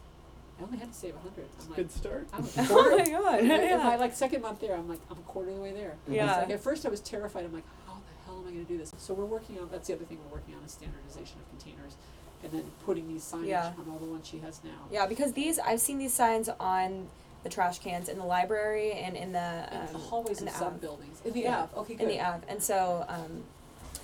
[0.58, 1.46] I only had to save a hundred.
[1.60, 2.28] I'm like, good start.
[2.32, 3.76] I'm a Oh my God, In yeah.
[3.78, 5.96] my like second month there, I'm like I'm a quarter of the way there.
[6.08, 6.36] Yeah.
[6.36, 7.44] Like at first I was terrified.
[7.44, 8.92] I'm like, how the hell am I going to do this?
[8.98, 9.68] So we're working on.
[9.72, 11.94] That's the other thing we're working on is standardization of containers,
[12.42, 13.72] and then putting these signage Yeah.
[13.78, 14.70] on all the ones she has now.
[14.92, 17.08] Yeah, because these I've seen these signs on
[17.44, 20.52] the trash cans in the library and in the And um, the hallways in of
[20.54, 21.20] the some buildings.
[21.24, 21.76] In the Yeah, Ave.
[21.80, 22.20] Okay, In the good.
[22.20, 23.44] Ave, and so um,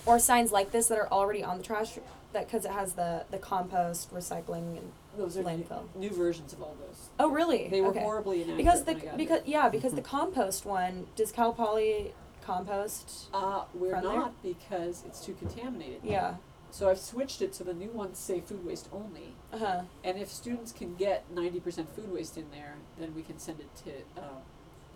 [0.07, 1.98] or signs like this that are already on the trash
[2.33, 5.83] that because it has the the compost, recycling, and Those are new, landfill.
[5.96, 7.09] new versions of all those.
[7.18, 7.66] Oh, really?
[7.68, 8.00] They were Okay.
[8.00, 9.53] horribly inaccurate Because the when I got because here.
[9.62, 12.12] yeah because the compost one does Cal Poly
[12.44, 13.29] compost?
[13.35, 14.16] Uh, we're from there?
[14.16, 16.00] not because it's too contaminated.
[16.05, 16.35] Yeah.
[16.73, 19.35] So I've switched it so the new ones say food waste only.
[19.53, 19.83] Uh-huh.
[20.05, 23.61] And if students can get ninety percent food waste in there, then we can send
[23.61, 24.27] it to uh,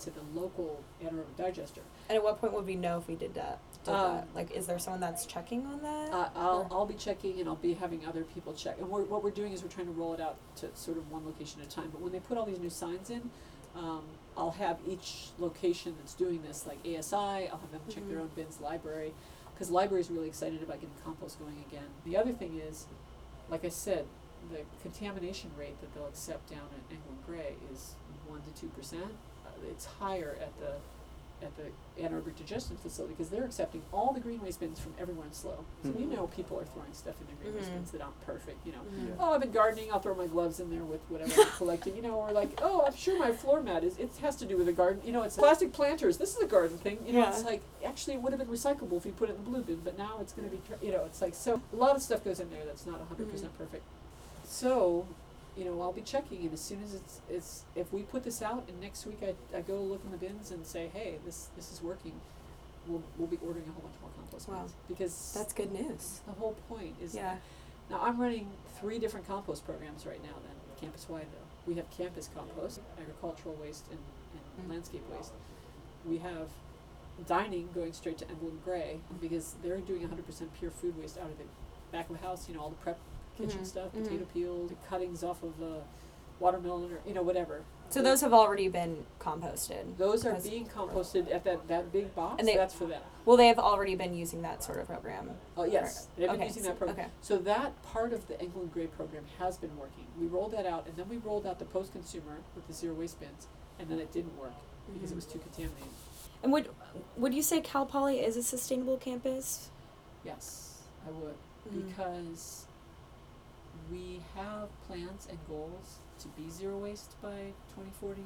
[0.00, 1.80] to the local anaerobic digester.
[2.08, 3.58] And at what point would we know if we did that?
[3.84, 4.28] Did Um, that?
[4.34, 6.12] Like, is there someone that's checking on that?
[6.12, 8.76] Uh, I'll, Or- I'll be checking and I'll be having other people check.
[8.80, 11.10] And we're, what we're doing is we're trying to roll it out to sort of
[11.12, 11.90] one location at a time.
[11.92, 13.30] But when they put all these new signs in,
[13.76, 14.02] um,
[14.36, 17.14] I'll have each location that's doing this, like ASI,
[17.48, 18.22] I'll have them check their Mhm.
[18.22, 19.14] own bins, library,
[19.54, 21.86] because library is really excited about getting compost going again.
[22.04, 22.86] The other thing is,
[23.48, 24.06] like I said,
[24.52, 27.94] the contamination rate that they'll accept down at Engel and Gray is
[28.26, 29.14] one to two percent.
[29.46, 30.74] Uh, it's higher at the
[31.44, 35.26] at the anaerobic digestion facility because they're accepting all the green waste bins from everywhere
[35.26, 35.64] in SLO.
[35.84, 36.12] So we Mhm.
[36.16, 37.74] know people are throwing stuff in their green waste Mhm.
[37.74, 38.66] bins that aren't perfect.
[38.66, 39.08] You know, Mhm.
[39.08, 39.14] Yeah.
[39.20, 39.92] oh, I've been gardening.
[39.92, 41.94] I'll throw my gloves in there with whatever I'm collecting.
[41.94, 43.96] You know, or like, oh, I'm sure my floor mat is.
[43.98, 45.02] It has to do with a garden.
[45.04, 46.18] You know, it's plastic planters.
[46.18, 46.98] This is a garden thing.
[47.06, 49.44] You know, it's like actually it would have been recyclable if you put it in
[49.44, 50.62] the blue bin, but now it's going to be.
[50.66, 52.98] tr- You know, it's like so a lot of stuff goes in there that's not
[53.00, 53.84] 100 percent perfect.
[54.46, 55.06] So,
[55.56, 58.42] you know, I'll be checking, and as soon as it's it's if we put this
[58.42, 61.48] out, and next week I, I go look in the bins and say, hey, this
[61.56, 62.12] this is working,
[62.88, 64.60] we'll we'll be ordering a whole bunch more compost Wow.
[64.60, 66.20] bins because That's good news.
[66.26, 67.36] the whole point is Yeah.
[67.90, 68.48] now I'm running
[68.80, 70.34] three different compost programs right now.
[70.42, 74.00] Then campus wide though, we have campus compost, agricultural waste, and,
[74.58, 74.70] and Mm.
[74.70, 75.32] landscape waste.
[76.04, 76.48] We have
[77.26, 81.30] dining going straight to Engel and Gray because they're doing 100% pure food waste out
[81.30, 81.44] of the
[81.92, 82.48] back of the house.
[82.48, 82.98] You know all the prep
[83.36, 84.02] kitchen Mhm, stuff, mhm.
[84.04, 85.80] potato peels, cuttings off of uh,
[86.40, 87.62] watermelon, or you know whatever.
[87.90, 89.96] So those have already been composted.
[89.98, 92.36] Those are Because- being composted at that, that big box.
[92.38, 93.02] And they- that's for them.
[93.24, 95.30] Well, they have already been using that sort of program.
[95.56, 96.98] Oh yes, they've been okay, using so- that program.
[97.06, 97.08] Okay.
[97.20, 100.06] So that part of the Engel and Gray program has been working.
[100.20, 103.20] We rolled that out, and then we rolled out the post-consumer with the zero waste
[103.20, 103.46] bins,
[103.78, 104.52] and then it didn't work
[104.92, 105.16] because it Mhm.
[105.16, 105.88] was too contaminated.
[106.42, 106.68] And would
[107.16, 109.70] would you say Cal Poly is a sustainable campus?
[110.24, 111.36] Yes, I would
[111.70, 111.86] Mhm.
[111.86, 112.66] because
[113.90, 118.22] we have plans and goals to be zero waste by 2040,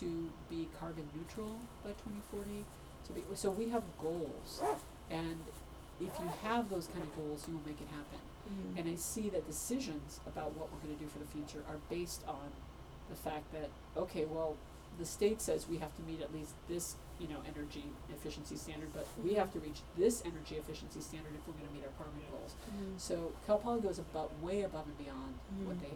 [0.00, 2.64] to be carbon neutral by 2040,
[3.06, 4.62] to be so we have goals,
[5.10, 5.38] and
[6.00, 8.20] if you have those kind of goals, you will make it happen.
[8.48, 8.78] Mhm.
[8.78, 11.78] And I see that decisions about what we're going to do for the future are
[11.90, 12.52] based on
[13.10, 14.56] the fact that okay, well,
[14.98, 18.92] the state says we have to meet at least this, you know, energy efficiency standard,
[18.94, 21.90] but we have to reach this energy efficiency standard if we're going to meet our
[21.98, 22.54] carbon goals.
[22.70, 22.98] Mhm.
[22.98, 25.34] So Cal Poly goes above, way above and beyond
[25.66, 25.80] what Mhm.
[25.82, 25.94] they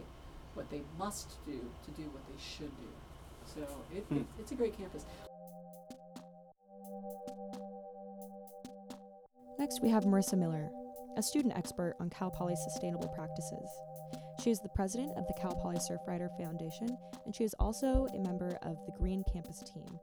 [0.55, 2.87] what they must do to do what they should do.
[3.45, 4.17] So it, Hmm.
[4.17, 5.03] it it's a great campus.
[9.57, 10.69] Next, we have Marissa Miller,
[11.17, 13.67] a student expert on Cal Poly sustainable practices.
[14.41, 18.19] She is the president of the Cal Poly Surfrider Foundation, and she is also a
[18.19, 19.99] member of the Green Campus team.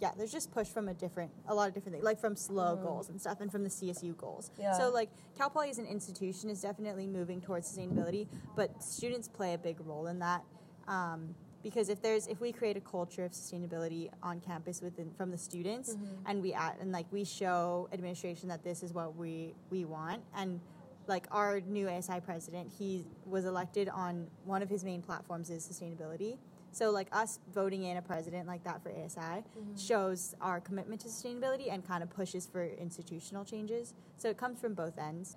[0.00, 2.76] Yeah, there's just push from a different, a lot of different things, like from SLO
[2.76, 2.82] Mhm.
[2.82, 4.50] goals and stuff, and from the CSU goals.
[4.58, 4.72] Yeah.
[4.78, 9.54] So like Cal Poly as an institution is definitely moving towards sustainability, but students play
[9.54, 10.44] a big role in that.
[10.86, 15.30] Um, because if there's if we create a culture of sustainability on campus within from
[15.32, 16.16] the students Mhm.
[16.26, 20.22] and we add and like we show administration that this is what we we want
[20.34, 20.60] and
[21.08, 25.66] like our new ASI president he was elected on one of his main platforms is
[25.68, 26.38] sustainability
[26.72, 29.78] so like us voting in a president like that for ASI Mhm.
[29.78, 34.60] shows our commitment to sustainability and kind of pushes for institutional changes so it comes
[34.60, 35.36] from both ends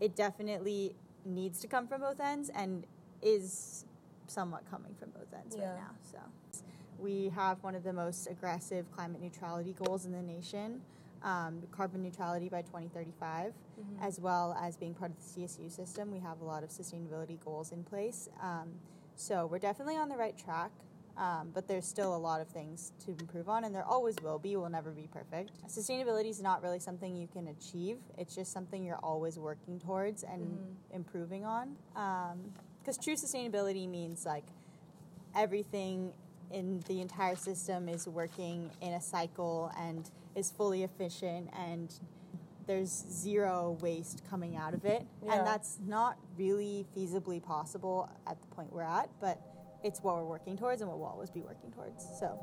[0.00, 2.86] it definitely needs to come from both ends and
[3.22, 3.84] is
[4.28, 5.70] somewhat coming from both ends Yeah.
[5.72, 5.94] right now.
[6.02, 6.18] So
[6.98, 10.80] we have one of the most aggressive climate neutrality goals in the nation,
[11.22, 14.00] um, carbon neutrality by 2035, Mhm.
[14.00, 16.12] as well as being part of the CSU system.
[16.12, 18.28] We have a lot of sustainability goals in place.
[18.40, 18.78] Um,
[19.18, 20.70] so we're definitely on the right track.
[21.16, 24.38] Um, but there's still a lot of things to improve on, and there always will
[24.38, 24.56] be.
[24.56, 25.50] We'll never be perfect.
[25.66, 27.98] Sustainability is not really something you can achieve.
[28.16, 30.94] It's just something you're always working towards and Mhm.
[30.94, 31.76] improving on.
[32.78, 34.44] Because true sustainability means like
[35.34, 36.12] everything
[36.52, 41.92] in the entire system is working in a cycle and is fully efficient and
[42.68, 45.38] there's zero waste coming out of it Yeah.
[45.38, 49.40] and that's not really feasibly possible at the point we're at but
[49.82, 52.38] it's what we're working towards and what we'll always be working towards so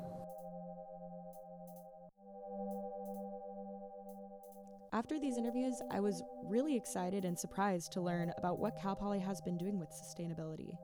[4.92, 9.18] After these interviews, I was really excited and surprised to learn about what Cal Poly
[9.18, 10.74] has been doing with sustainability.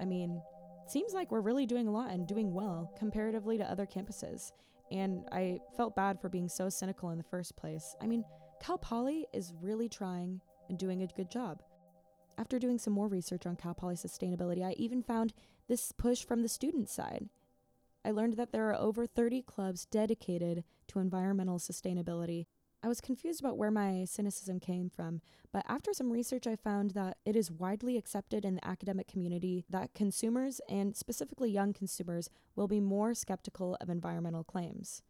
[0.00, 0.40] I mean,
[0.82, 4.52] it seems like we're really doing a lot and doing well comparatively to other campuses.
[4.90, 7.94] And I felt bad for being so cynical in the first place.
[8.00, 8.24] I mean,
[8.64, 11.62] Cal Poly is really trying and doing a good job.
[12.38, 15.34] After doing some more research on Cal Poly sustainability, I even found
[15.68, 17.28] this push from the student side.
[18.06, 22.46] I learned that there are over 30 clubs dedicated to environmental sustainability.
[22.82, 25.20] I was confused about where my cynicism came from,
[25.52, 29.66] but after some research, I found that it is widely accepted in the academic community
[29.68, 35.02] that consumers, and specifically young consumers, will be more skeptical of environmental claims.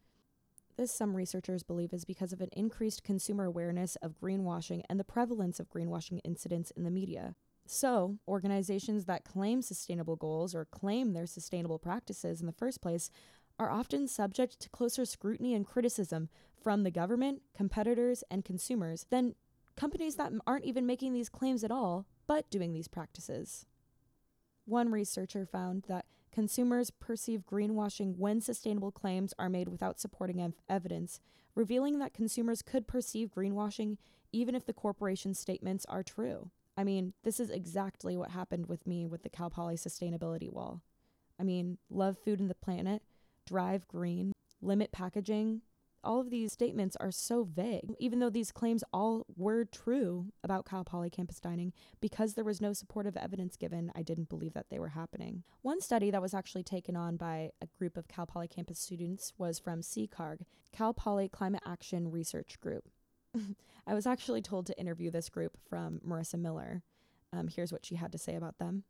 [0.77, 5.05] This, some researchers believe, is because of an increased consumer awareness of greenwashing and the
[5.05, 7.37] prevalence of greenwashing incidents in the media.
[7.67, 13.09] So, organizations that claim sustainable goals or claim their sustainable practices in the first place
[13.59, 16.29] are often subject to closer scrutiny and criticism
[16.61, 19.37] from the government, competitors, and consumers than
[19.77, 23.67] companies that aren't even making these claims at all, but doing these practices.
[24.65, 30.55] One researcher found that consumers perceive greenwashing when sustainable claims are made without supporting ev-
[30.69, 31.21] evidence,
[31.55, 33.99] revealing that consumers could perceive greenwashing
[34.33, 36.51] even if the corporation's statements are true.
[36.77, 40.83] I mean, this is exactly what happened with me with the Cal Poly sustainability wall.
[41.39, 43.03] I mean, love food and the planet,
[43.47, 45.61] drive green, limit packaging.
[46.05, 50.67] All of these statements are so vague, even though these claims all were true about
[50.67, 51.73] Cal Poly campus dining.
[52.01, 55.45] Because there was no supportive evidence given, I didn't believe that they were happening.
[55.63, 59.33] One study that was actually taken on by a group of Cal Poly campus students
[59.39, 60.41] was from CCARG,
[60.73, 62.85] Cal Poly Climate Action Research Group.
[63.87, 66.83] I was actually told to interview this group from Marissa Miller.
[67.33, 68.85] Um, here's what she had to say about them.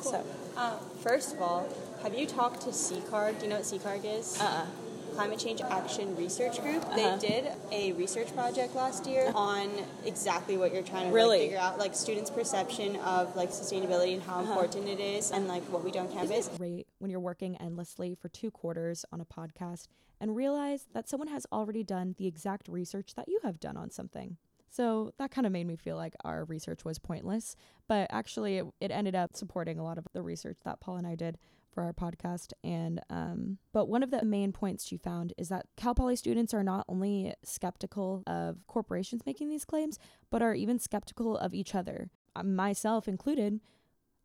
[0.00, 0.24] So,
[0.56, 1.68] uh, first of all,
[2.02, 3.38] have you talked to CCARG?
[3.38, 4.40] Do you know what CCARG is?
[4.40, 4.66] Uh-uh.
[5.14, 6.82] Climate Change Action Research Group.
[6.84, 7.16] Uh-huh.
[7.16, 9.70] They did a research project last year on
[10.04, 11.38] exactly what you're trying to like, Really?
[11.40, 14.50] figure out, like students' perception of like sustainability and how Uh-huh.
[14.52, 16.48] important it is, and like what we do on campus.
[16.58, 19.88] Great when you're working endlessly for two quarters on a podcast
[20.20, 23.90] and realize that someone has already done the exact research that you have done on
[23.90, 24.36] something.
[24.72, 27.56] So that kind of made me feel like our research was pointless,
[27.88, 31.06] but actually it, it ended up supporting a lot of the research that Paul and
[31.06, 31.36] I did
[31.70, 32.54] for our podcast.
[32.64, 36.54] And um, but one of the main points she found is that Cal Poly students
[36.54, 39.98] are not only skeptical of corporations making these claims,
[40.30, 43.60] but are even skeptical of each other, uh, myself included.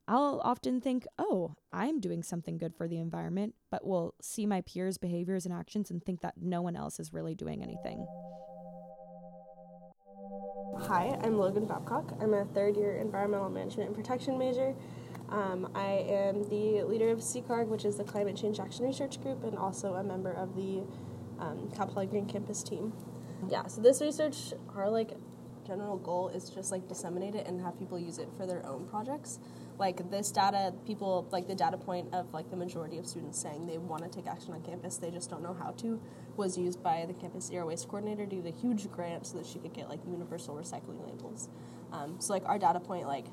[0.07, 4.62] I'll often think, oh, I'm doing something good for the environment, but will see my
[4.62, 8.07] peers' behaviors and actions and think that no one else is really doing anything.
[10.88, 12.13] Hi, I'm Logan Babcock.
[12.21, 14.73] I'm a third year environmental management and protection major.
[15.28, 19.43] Um, I am the leader of CCARG, which is the Climate Change Action Research Group,
[19.43, 20.84] and also a member of the
[21.39, 21.69] um,
[22.10, 22.93] Green Campus team.
[23.50, 25.12] Yeah, so this research, our like
[25.65, 28.88] general goal is just like disseminate it and have people use it for their own
[28.88, 29.39] projects.
[29.78, 33.67] Like this data, people like the data point of like the majority of students saying
[33.67, 36.00] they want to take action on campus, they just don't know how to,
[36.38, 39.45] was used by the campus zero waste coordinator to do the huge grant so that
[39.45, 41.50] she could get like universal recycling labels.
[41.91, 43.26] Um, so like our data point, like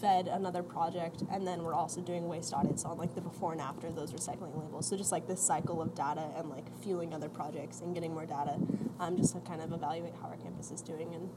[0.00, 3.60] fed another project, and then we're also doing waste audits on like the before and
[3.60, 4.86] after those recycling labels.
[4.86, 8.26] So just like this cycle of data and like fueling other projects and getting more
[8.26, 8.58] data,
[9.00, 11.30] um, just to kind of evaluate how our campus is doing and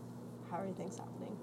[0.49, 1.37] how everything's happening.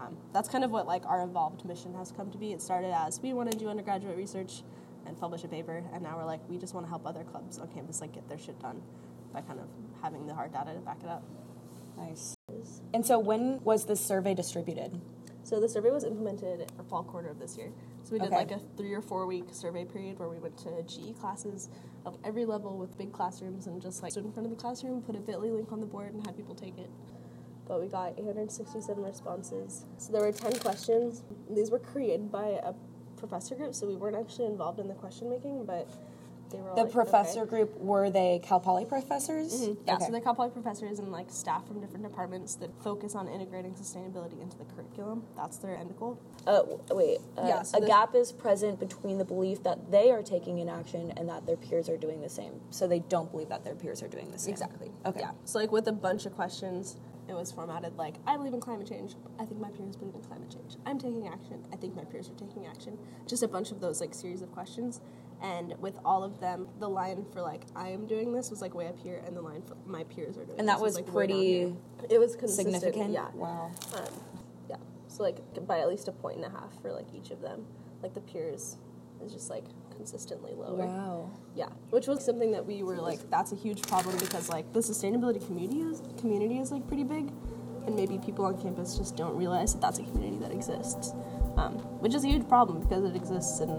[0.00, 2.52] Um, that's kind of what like our evolved mission has come to be.
[2.52, 4.62] It started as we want to do undergraduate research
[5.06, 7.58] and publish a paper, and now we're like we just want to help other clubs
[7.58, 8.82] on campus like get their shit done
[9.32, 9.66] by kind of
[10.02, 11.22] having the hard data to back it up.
[11.96, 12.36] Nice.
[12.92, 15.00] And so when was this survey distributed?
[15.44, 17.70] So the survey was implemented in the fall quarter of this year.
[18.02, 18.36] So we did Okay.
[18.36, 21.68] like a three or four week survey period where we went to GE classes
[22.06, 25.02] of every level with big classrooms and just like stood in front of the classroom,
[25.02, 26.90] put a Bitly link on the board, and had people take it.
[27.66, 29.84] But we got 867 responses.
[29.98, 31.22] So there were 10 questions.
[31.50, 32.72] These were created by a
[33.26, 35.88] professor group, so we weren't actually involved in the question making, but
[36.50, 37.50] they were all The like, professor okay.
[37.50, 39.62] group were they Cal Poly professors?
[39.62, 39.76] Mhm.
[39.86, 40.04] Yeah, Okay.
[40.04, 43.72] so they're Cal Poly professors and like staff from different departments that focus on integrating
[43.74, 45.24] sustainability into the curriculum.
[45.36, 46.18] That's their end goal.
[46.46, 50.10] Uh, wait, uh, Yeah, so a the- gap is present between the belief that they
[50.10, 52.60] are taking an action and that their peers are doing the same.
[52.70, 54.52] So they don't believe that their peers are doing the same.
[54.52, 54.92] Exactly.
[55.06, 55.20] Okay.
[55.20, 55.30] Yeah.
[55.46, 56.96] So like with a bunch of questions,
[57.28, 59.14] it was formatted like I believe in climate change.
[59.38, 60.76] I think my peers believe in climate change.
[60.86, 61.64] I'm taking action.
[61.72, 62.98] I think my peers are taking action.
[63.26, 65.00] Just a bunch of those like series of questions.
[65.42, 68.74] And with all of them, the line for like I am doing this was like
[68.74, 71.06] way up here, and the line for my peers are doing And that was like
[71.06, 71.74] pretty.
[72.08, 72.74] It was consistent.
[72.74, 73.12] significant?
[73.12, 73.28] Yeah.
[73.34, 73.72] Wow.
[73.94, 74.04] Um,
[74.70, 74.76] yeah.
[75.08, 77.66] So like by at least a point and a half for like each of them,
[78.02, 78.76] like the peers
[79.24, 79.64] is just like
[79.96, 80.86] consistently lower.
[80.86, 81.30] Wow.
[81.54, 84.80] Yeah, which was something that we were like, that's a huge problem because like the
[84.80, 87.30] sustainability community is community is like pretty big,
[87.86, 91.12] and maybe people on campus just don't realize that that's a community that exists,
[91.56, 93.70] um, which is a huge problem because it exists, and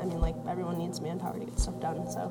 [0.00, 2.10] I mean like everyone needs manpower to get stuff done.
[2.10, 2.28] So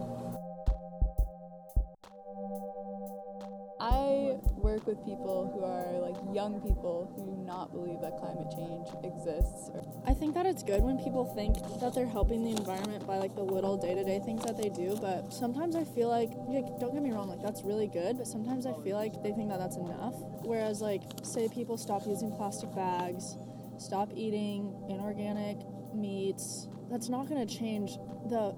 [4.57, 8.87] Work with people who are like young people who do not believe that climate change
[9.03, 9.69] exists.
[10.07, 13.35] I think that it's good when people think that they're helping the environment by like
[13.35, 17.03] the little day-to-day things that they do, but sometimes I feel like, like don't get
[17.03, 19.77] me wrong, like that's really good, but sometimes I feel like they think that that's
[19.77, 20.15] enough.
[20.41, 23.37] Whereas like say people stop using plastic bags,
[23.77, 25.57] stop eating inorganic
[25.93, 27.97] meats, that's not going to change
[28.29, 28.55] the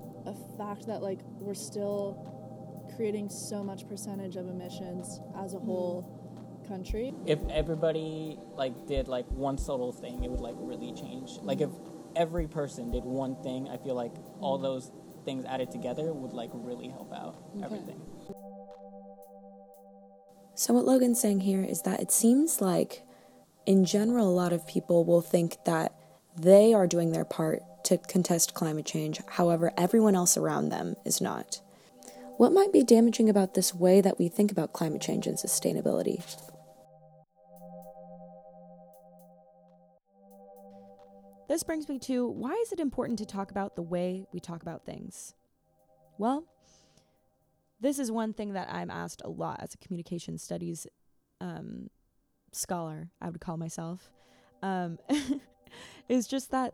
[0.57, 2.34] fact that like we're still
[2.95, 7.13] creating so much percentage of emissions as a whole country.
[7.25, 11.37] If everybody like did like one subtle thing, it would like really change.
[11.41, 11.69] Like if
[12.15, 14.91] every person did one thing, I feel like all those
[15.25, 18.01] things added together would like really help out everything.
[20.57, 23.03] So, what Logan's saying here is that it seems like,
[23.65, 25.93] in general, a lot of people will think that
[26.39, 31.19] they are doing their part to contest climate change, however, everyone else around them is
[31.19, 31.61] not.
[32.37, 36.21] What might be damaging about this way that we think about climate change and sustainability?
[41.47, 44.61] This brings me to why is it important to talk about the way we talk
[44.61, 45.33] about things?
[46.17, 46.43] Well,
[47.79, 50.87] this is one thing that I'm asked a lot as a communication studies
[51.39, 51.89] um,
[52.51, 54.11] scholar, I would call myself,
[54.61, 54.97] um,
[56.09, 56.73] is just that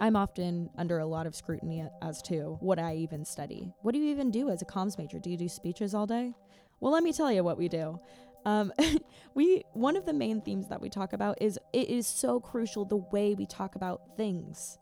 [0.00, 3.72] I'm often under a lot of scrutiny as to what I even study.
[3.82, 5.18] What do you even do as a comms major?
[5.18, 6.34] Do you do speeches all day?
[6.80, 7.98] Well, let me tell you what we do.
[8.44, 8.72] Um,
[9.34, 12.84] we one of the main themes that we talk about is it is so crucial
[12.84, 14.78] the way we talk about things.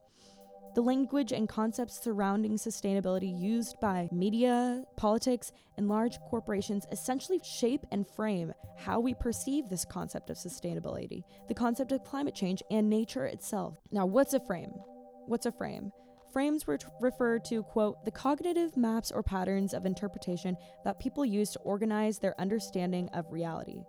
[0.75, 7.87] The language and concepts surrounding sustainability used by media, politics, and large corporations essentially shape
[7.93, 12.91] and frame how we perceive this concept of sustainability, the concept of climate change, and
[12.91, 13.79] nature itself.
[13.93, 14.73] Now, what's a frame?
[15.27, 15.91] What's a frame?
[16.33, 21.51] Frames re- refer to, quote, the cognitive maps or patterns of interpretation that people use
[21.53, 23.85] to organize their understanding of reality.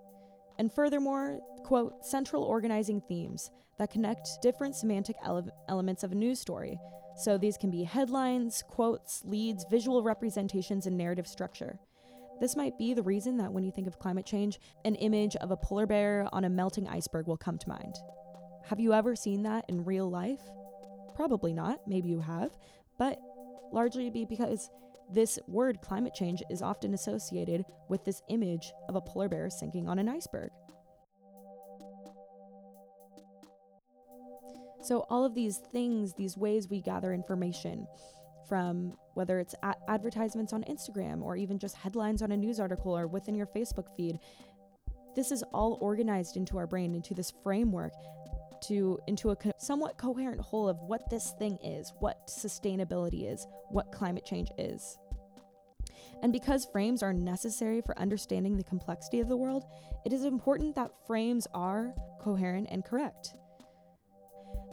[0.57, 6.39] And furthermore, quote, central organizing themes that connect different semantic ele- elements of a news
[6.39, 6.79] story.
[7.17, 11.79] So these can be headlines, quotes, leads, visual representations, and narrative structure.
[12.39, 15.51] This might be the reason that when you think of climate change, an image of
[15.51, 17.95] a polar bear on a melting iceberg will come to mind.
[18.69, 20.41] Have you ever seen that in real life?
[21.15, 21.79] Probably not.
[21.87, 22.51] Maybe you have.
[22.99, 23.19] But
[23.71, 24.69] largely be because
[25.11, 29.87] this word climate change is often associated with this image of a polar bear sinking
[29.87, 30.49] on an iceberg.
[34.81, 37.87] So, all of these things, these ways we gather information
[38.47, 42.95] from whether it's a- advertisements on Instagram or even just headlines on a news article
[42.95, 44.19] or within your Facebook feed,
[45.15, 47.93] this is all organized into our brain, into this framework,
[48.63, 53.47] to into a co- somewhat coherent whole of what this thing is, what sustainability is,
[53.69, 54.97] what climate change is.
[56.21, 59.65] And because frames are necessary for understanding the complexity of the world,
[60.05, 63.35] it is important that frames are coherent and correct.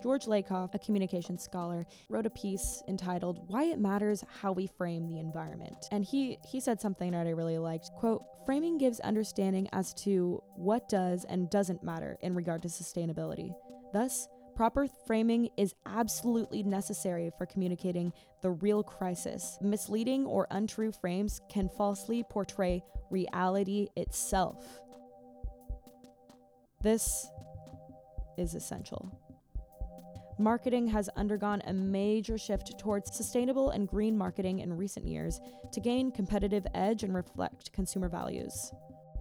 [0.03, 5.07] George Lakoff, a communication scholar, wrote a piece entitled Why It Matters How We Frame
[5.07, 5.87] the Environment.
[5.93, 7.91] And he he said something that I really liked.
[7.93, 13.55] Quote, framing gives understanding as to what does and doesn't matter in regard to sustainability.
[13.93, 18.12] Thus, Proper framing is absolutely necessary for communicating
[18.43, 19.59] the real crisis.
[19.62, 24.80] Misleading or untrue frames can falsely portray reality itself.
[26.82, 27.26] This
[28.36, 29.18] is essential.
[30.38, 35.40] Marketing has undergone a major shift towards sustainable and green marketing in recent years
[35.72, 38.72] to gain competitive edge and reflect consumer values.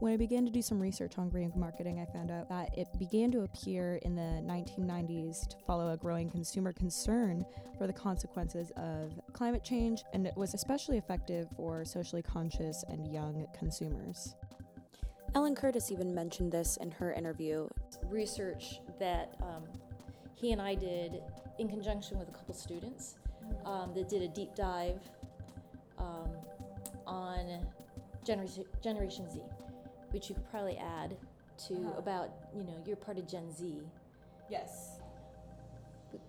[0.02, 2.88] When I began to do some research on green marketing, I found out that it
[2.98, 7.46] began to appear in the 1990s to follow a growing consumer concern
[7.78, 13.14] for the consequences of climate change, and it was especially effective for socially conscious and
[13.14, 14.34] young consumers.
[15.36, 17.68] Ellen Curtis even mentioned this in her interview.
[18.10, 19.66] Research that um,
[20.34, 21.22] he and I did
[21.60, 23.18] in conjunction with a couple students
[23.66, 25.00] um, that did a deep dive
[26.00, 26.32] um,
[27.06, 27.68] on
[28.26, 29.42] Generation, Generation Z
[30.12, 31.18] which you could probably add
[31.68, 31.94] to uh-huh.
[31.98, 33.82] about you know you're part of Gen Z.
[34.50, 35.00] Yes.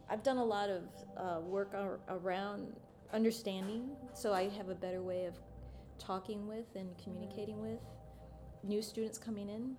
[0.08, 0.82] I've done a lot of
[1.16, 2.72] uh, work ar- around
[3.12, 5.34] understanding, so I have a better way of
[5.98, 7.72] talking with and communicating mm-hmm.
[7.72, 7.80] with
[8.62, 9.76] new students coming in.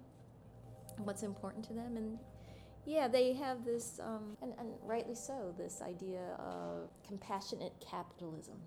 [0.98, 2.20] What's important to them, and
[2.86, 8.58] yeah, they have this, um, and, and rightly so, this idea of compassionate capitalism.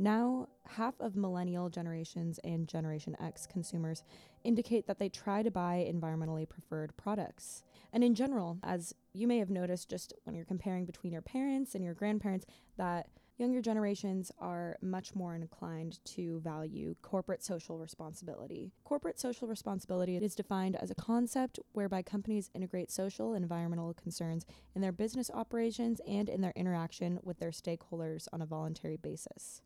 [0.00, 4.04] Now, half of millennial generations and Generation X consumers
[4.44, 7.64] indicate that they try to buy environmentally preferred products.
[7.92, 11.74] And in general, as you may have noticed just when you're comparing between your parents
[11.74, 12.46] and your grandparents,
[12.76, 18.70] that younger generations are much more inclined to value corporate social responsibility.
[18.84, 24.46] Corporate social responsibility is defined as a concept whereby companies integrate social and environmental concerns
[24.76, 29.62] in their business operations and in their interaction with their stakeholders on a voluntary basis.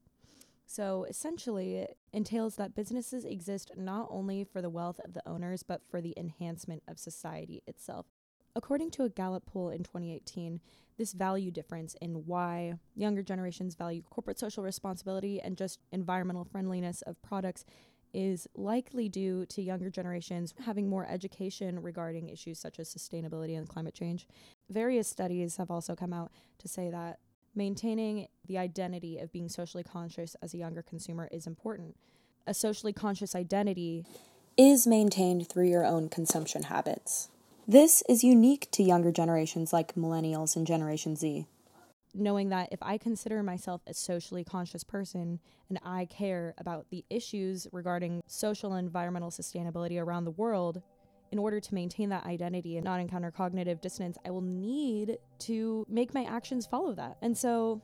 [0.72, 5.62] So essentially, it entails that businesses exist not only for the wealth of the owners,
[5.62, 8.06] but for the enhancement of society itself.
[8.56, 10.62] According to a Gallup poll in 2018,
[10.96, 17.02] this value difference in why younger generations value corporate social responsibility and just environmental friendliness
[17.02, 17.66] of products
[18.14, 23.68] is likely due to younger generations having more education regarding issues such as sustainability and
[23.68, 24.26] climate change.
[24.70, 27.18] Various studies have also come out to say that
[27.54, 31.96] maintaining the identity of being socially conscious as a younger consumer is important.
[32.46, 34.04] A socially conscious identity
[34.56, 37.28] is maintained through your own consumption habits.
[37.66, 41.46] This is unique to younger generations like millennials and Generation Z.
[42.14, 47.04] Knowing that if I consider myself a socially conscious person and I care about the
[47.08, 50.82] issues regarding social and environmental sustainability around the world,
[51.32, 55.86] in order to maintain that identity and not encounter cognitive dissonance, I will need to
[55.88, 57.16] make my actions follow that.
[57.22, 57.80] And so,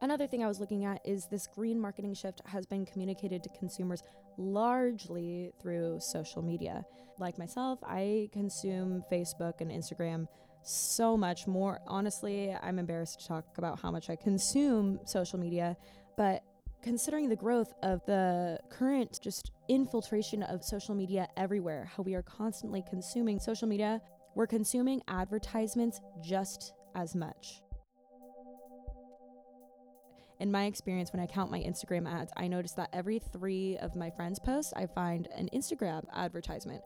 [0.00, 3.48] another thing I was looking at is this green marketing shift has been communicated to
[3.58, 4.04] consumers
[4.38, 6.84] largely through social media.
[7.18, 10.28] Like myself, I consume Facebook and Instagram
[10.62, 11.80] so much more.
[11.88, 15.76] Honestly, I'm embarrassed to talk about how much I consume social media,
[16.16, 16.44] but
[16.82, 22.22] considering the growth of the current just infiltration of social media everywhere, how we are
[22.22, 24.00] constantly consuming social media,
[24.34, 27.60] we're consuming advertisements just as much.
[30.40, 33.96] In my experience, when I count my Instagram ads, I notice that every three of
[33.96, 36.82] my friends' posts, I find an Instagram advertisement.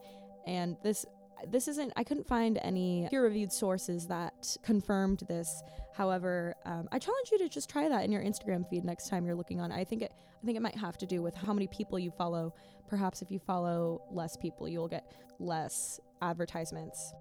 [0.47, 1.05] And this
[1.51, 5.63] this isn't i couldn't find any peer reviewed sources that confirmed this.
[5.95, 9.27] However um, i challenge you to just try that in your instagram feed next time
[9.27, 9.71] you're looking on.
[9.73, 10.13] I think it
[10.43, 12.55] i think it might have to do with how many people you follow.
[12.89, 17.13] Perhaps if you follow less people you'll get less advertisements.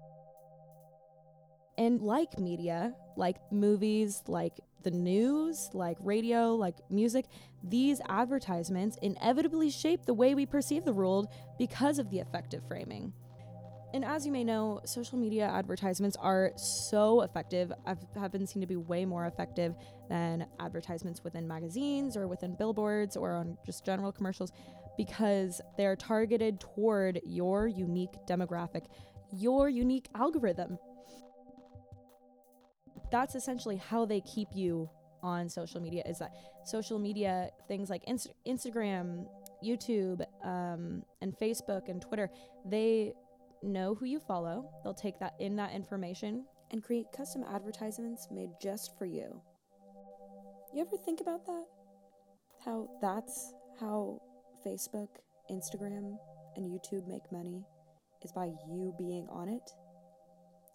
[1.78, 7.26] And like media like movies like the news like radio like music
[7.62, 13.12] these advertisements inevitably shape the way we perceive the world because of the effective framing
[13.94, 18.62] and as you may know, social media advertisements are so effective, I've, have been seen
[18.62, 19.74] to be way more effective
[20.08, 24.52] than advertisements within magazines or within billboards or on just general commercials
[24.96, 28.86] because they're targeted toward your unique demographic,
[29.32, 30.78] your unique algorithm.
[33.10, 34.88] That's essentially how they keep you
[35.22, 36.32] on social media is that
[36.64, 39.26] social media things like Inst- Instagram,
[39.64, 42.28] YouTube, um, and Facebook and Twitter,
[42.64, 43.12] they
[43.62, 44.70] know who you follow.
[44.82, 49.40] They'll take that in that information and create custom advertisements made just for you.
[50.74, 51.64] You ever think about that?
[52.64, 54.20] How that's how
[54.66, 55.08] Facebook,
[55.50, 56.16] Instagram,
[56.56, 57.64] and YouTube make money
[58.22, 59.70] is by you being on it?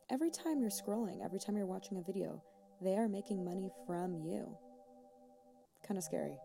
[0.09, 2.41] every time you're scrolling, every time you're watching a video,
[2.81, 4.57] they are making money from you.
[5.85, 6.37] Kind of scary.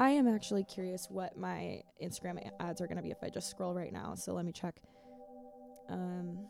[0.00, 3.50] I am actually curious what my Instagram ads are going to be if I just
[3.50, 4.14] scroll right now.
[4.14, 4.80] So let me check.
[5.90, 6.46] Um,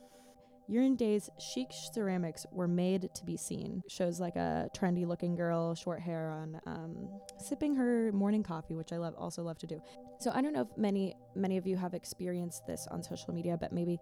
[0.69, 3.83] Urine Days chic ceramics were made to be seen.
[3.89, 8.93] Shows like a trendy looking girl, short hair on, um, sipping her morning coffee, which
[8.93, 9.83] I love, also love to do.
[10.21, 13.59] So I don't know if many many of you have experienced this on social media,
[13.61, 13.99] but maybe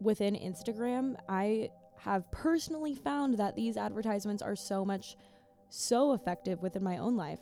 [0.00, 5.14] within Instagram, I have personally found that these advertisements are so much
[5.68, 7.40] so effective within my own life.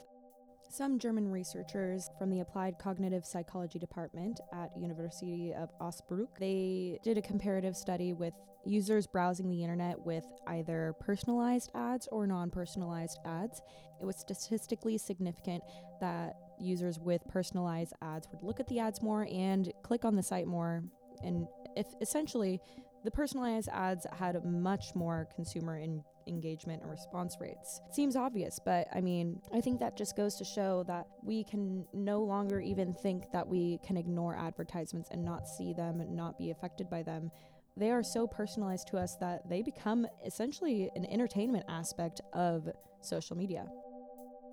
[0.77, 7.16] Some German researchers from the Applied Cognitive Psychology Department at University of Osnabrück, they did
[7.16, 8.35] a comparative study with
[8.66, 13.62] users browsing the internet with either personalized ads or non-personalized ads.
[14.03, 15.62] It was statistically significant
[16.01, 20.25] that users with personalized ads would look at the ads more and click on the
[20.25, 20.83] site more
[21.22, 21.47] and
[21.77, 22.61] if essentially
[23.05, 27.81] the personalized ads had much more consumer in engagement and response rates.
[27.89, 31.45] It seems obvious, but I mean, I think that just goes to show that we
[31.45, 36.14] can no longer even think that we can ignore advertisements and not see them and
[36.14, 37.31] not be affected by them.
[37.77, 42.68] They are so personalized to us that they become essentially an entertainment aspect of
[43.01, 43.66] social media.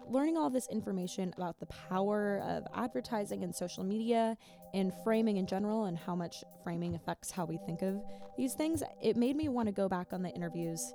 [0.08, 4.36] Learning all this information about the power of advertising and social media
[4.74, 8.02] and framing in general and how much framing affects how we think of
[8.38, 10.94] these things, it made me want to go back on the interviews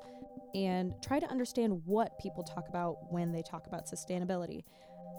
[0.55, 4.65] and try to understand what people talk about when they talk about sustainability.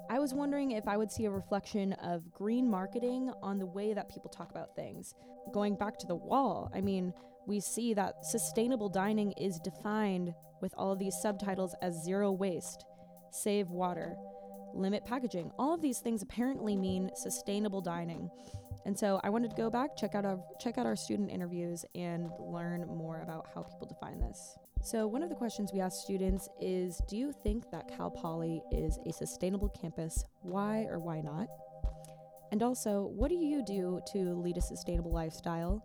[0.09, 3.93] I was wondering if I would see a reflection of green marketing on the way
[3.93, 5.13] that people talk about things.
[5.53, 7.13] Going back to the wall, I mean,
[7.45, 12.85] we see that sustainable dining is defined with all of these subtitles as zero waste,
[13.31, 14.15] save water,
[14.73, 15.51] limit packaging.
[15.59, 18.29] All of these things apparently mean sustainable dining.
[18.85, 21.83] And so I wanted to go back, check out our check out our student interviews
[21.95, 24.57] and learn more about how people define this.
[24.83, 28.61] So, one of the questions we ask students is Do you think that Cal Poly
[28.71, 30.23] is a sustainable campus?
[30.41, 31.47] Why or why not?
[32.51, 35.83] And also, what do you do to lead a sustainable lifestyle?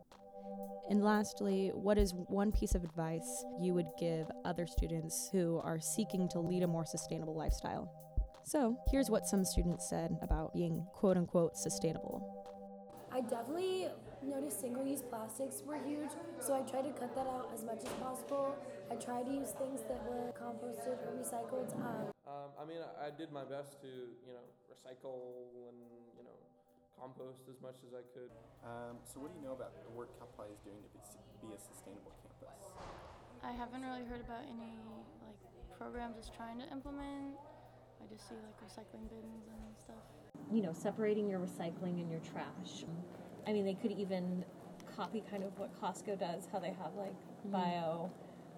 [0.90, 5.80] And lastly, what is one piece of advice you would give other students who are
[5.80, 7.90] seeking to lead a more sustainable lifestyle?
[8.45, 12.43] So, here's what some students said about being quote unquote sustainable.
[13.14, 13.88] I definitely
[14.22, 17.78] noticed single use plastics were huge, so I tried to cut that out as much
[17.84, 18.55] as possible.
[18.93, 21.72] I tried to use things that were composted or recycled.
[21.80, 25.80] Um, um, I mean, I, I, did my best to, you know, recycle and,
[26.20, 26.36] you know,
[27.01, 28.28] compost as much as I could.
[28.61, 31.01] Um, so, what do you know about the work Cal Poly is doing to be,
[31.40, 32.68] be a sustainable campus?
[33.40, 34.76] I haven't really heard about any,
[35.24, 35.40] like,
[35.80, 37.40] programs it's trying to implement.
[37.97, 40.05] I just see, like, recycling bins and stuff.
[40.53, 42.84] You know, separating your recycling and your trash.
[43.49, 44.45] I mean, they could even
[44.84, 47.57] copy kind of what Costco does, how they have like mm-hmm.
[47.57, 48.12] bio,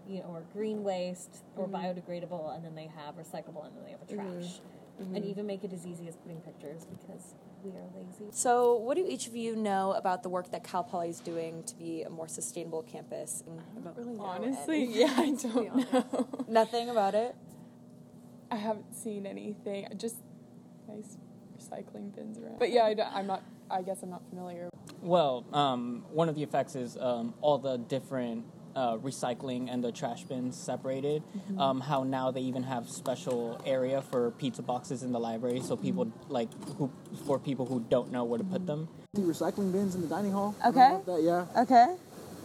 [0.08, 1.76] you know, or green waste or mm-hmm.
[1.76, 4.40] biodegradable, and then they have recyclable, and then they have a mm-hmm.
[4.40, 4.60] trash.
[5.00, 5.16] Mm-hmm.
[5.16, 7.34] And even make it as easy as putting pictures because
[7.64, 8.26] we are lazy.
[8.30, 11.64] So, what do each of you know about the work that Cal Poly is doing
[11.64, 13.42] to be a more sustainable campus?
[13.96, 16.28] Really Honestly, yeah, I don't know.
[16.46, 17.34] Nothing about it.
[18.50, 19.88] I haven't seen anything.
[19.96, 20.16] Just
[20.86, 21.16] nice
[21.58, 22.58] recycling bins around.
[22.58, 23.42] But yeah, I am not.
[23.70, 24.68] I guess I'm not familiar.
[25.00, 28.44] Well, um, one of the effects is um, all the different
[28.74, 31.22] uh, recycling and the trash bins separated.
[31.22, 31.60] Mm-hmm.
[31.60, 35.76] Um, how now they even have special area for pizza boxes in the library, so
[35.76, 36.32] people mm-hmm.
[36.32, 36.90] like who
[37.26, 38.88] for people who don't know where to put them.
[39.14, 40.54] The recycling bins in the dining hall.
[40.66, 40.98] Okay.
[41.06, 41.46] That, yeah.
[41.62, 41.96] Okay.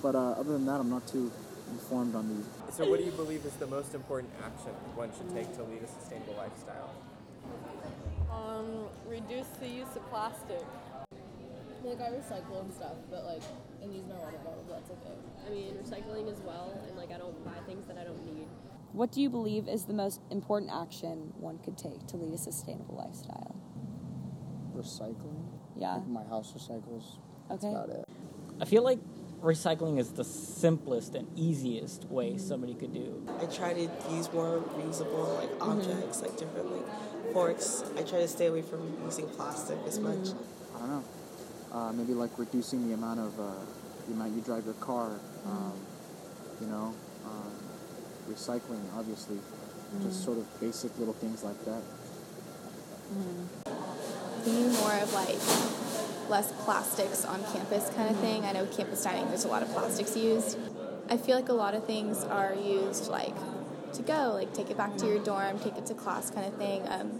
[0.01, 1.31] But uh, other than that, I'm not too
[1.71, 2.45] informed on these.
[2.75, 5.81] So, what do you believe is the most important action one should take to lead
[5.83, 6.93] a sustainable lifestyle?
[8.31, 10.63] Um, reduce the use of plastic.
[11.83, 13.41] Like I recycle and stuff, but like
[13.81, 15.15] and use my water bottle, that's okay.
[15.45, 18.47] I mean recycling as well and like I don't buy things that I don't need.
[18.91, 22.37] What do you believe is the most important action one could take to lead a
[22.37, 23.55] sustainable lifestyle?
[24.75, 25.45] Recycling.
[25.75, 25.95] Yeah.
[25.95, 27.17] Like my house recycles.
[27.49, 27.73] That's okay.
[27.73, 28.05] about it.
[28.61, 28.99] I feel like
[29.41, 33.25] recycling is the simplest and easiest way somebody could do.
[33.41, 35.71] I try to use more reusable like mm-hmm.
[35.71, 36.25] objects, mm-hmm.
[36.25, 37.83] like different like forks.
[37.97, 40.19] I try to stay away from using plastic as mm-hmm.
[40.19, 40.29] much.
[40.75, 41.03] I don't know
[41.71, 43.51] uh, maybe like reducing the amount of uh,
[44.07, 45.09] the amount you drive your car.
[45.09, 45.49] Mm-hmm.
[45.49, 45.73] Um,
[46.61, 46.93] you know,
[47.25, 47.53] um,
[48.29, 50.03] recycling, obviously, mm-hmm.
[50.03, 51.81] just sort of basic little things like that.
[53.13, 54.45] Mm-hmm.
[54.45, 55.39] Being more of like
[56.29, 58.45] less plastics on campus kind of thing.
[58.45, 60.57] I know campus dining, there's a lot of plastics used.
[61.09, 63.35] I feel like a lot of things are used like
[63.93, 66.53] to go, like take it back to your dorm, take it to class kind of
[66.55, 66.87] thing.
[66.87, 67.19] Um,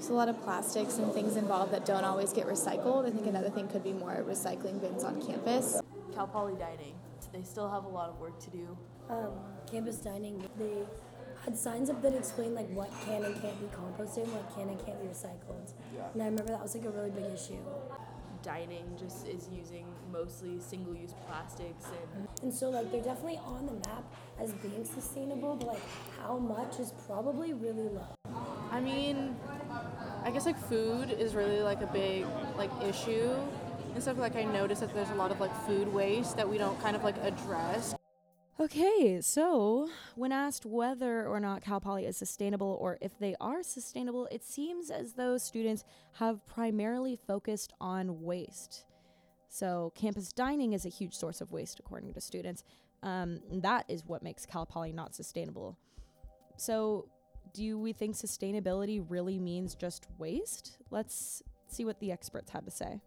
[0.00, 3.06] There's a lot of plastics and things involved that don't always get recycled.
[3.06, 5.78] I think another thing could be more recycling bins on campus.
[6.14, 6.94] Cal Poly Dining,
[7.34, 8.78] they still have a lot of work to do.
[9.10, 9.32] Um,
[9.70, 10.86] campus dining, they
[11.44, 14.70] had signs up that explained like what can and can't be composted and what can
[14.70, 15.74] and can't be recycled.
[15.94, 16.08] Yeah.
[16.14, 17.60] And I remember that was like a really big issue.
[18.42, 23.72] Dining just is using mostly single-use plastics and And so like they're definitely on the
[23.72, 24.04] map
[24.40, 25.82] as being sustainable, but like
[26.18, 28.06] how much is probably really low.
[28.70, 29.36] I mean,
[30.24, 32.24] I guess like food is really like a big
[32.56, 33.30] like issue
[33.92, 34.16] and stuff.
[34.18, 36.96] Like I noticed that there's a lot of like food waste that we don't kind
[36.96, 37.94] of like address.
[38.60, 43.62] Okay, so when asked whether or not Cal Poly is sustainable or if they are
[43.62, 45.82] sustainable, it seems as though students
[46.18, 48.84] have primarily focused on waste.
[49.48, 52.62] So, campus dining is a huge source of waste, according to students.
[53.02, 55.78] Um, that is what makes Cal Poly not sustainable.
[56.58, 57.08] So,
[57.54, 60.76] do we think sustainability really means just waste?
[60.90, 63.00] Let's see what the experts had to say.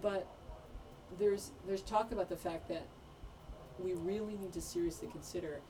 [0.00, 0.26] But
[1.18, 2.86] there's there's talk about the fact that
[3.82, 5.60] we really need to seriously consider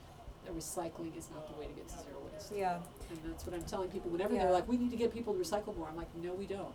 [0.44, 2.52] that recycling is not the way to get to zero waste.
[2.54, 2.78] Yeah.
[3.10, 4.10] And that's what I'm telling people.
[4.10, 4.44] Whenever Yeah.
[4.44, 6.74] they're like, we need to get people to recycle more, I'm like, no, we don't.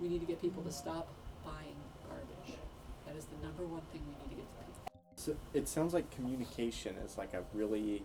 [0.00, 1.08] We need to get people to stop
[1.44, 1.76] buying
[2.08, 2.58] garbage.
[3.06, 5.00] That is the number one thing we need to get to people.
[5.16, 8.02] So it sounds like communication is like a really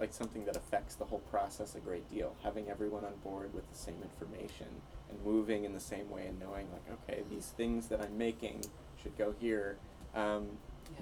[0.00, 2.34] like something that affects the whole process a great deal.
[2.44, 4.68] Having everyone on board with the same information
[5.10, 8.64] and moving in the same way and knowing like, okay, these things that I'm making
[9.02, 9.76] should go here.
[10.14, 10.46] Um,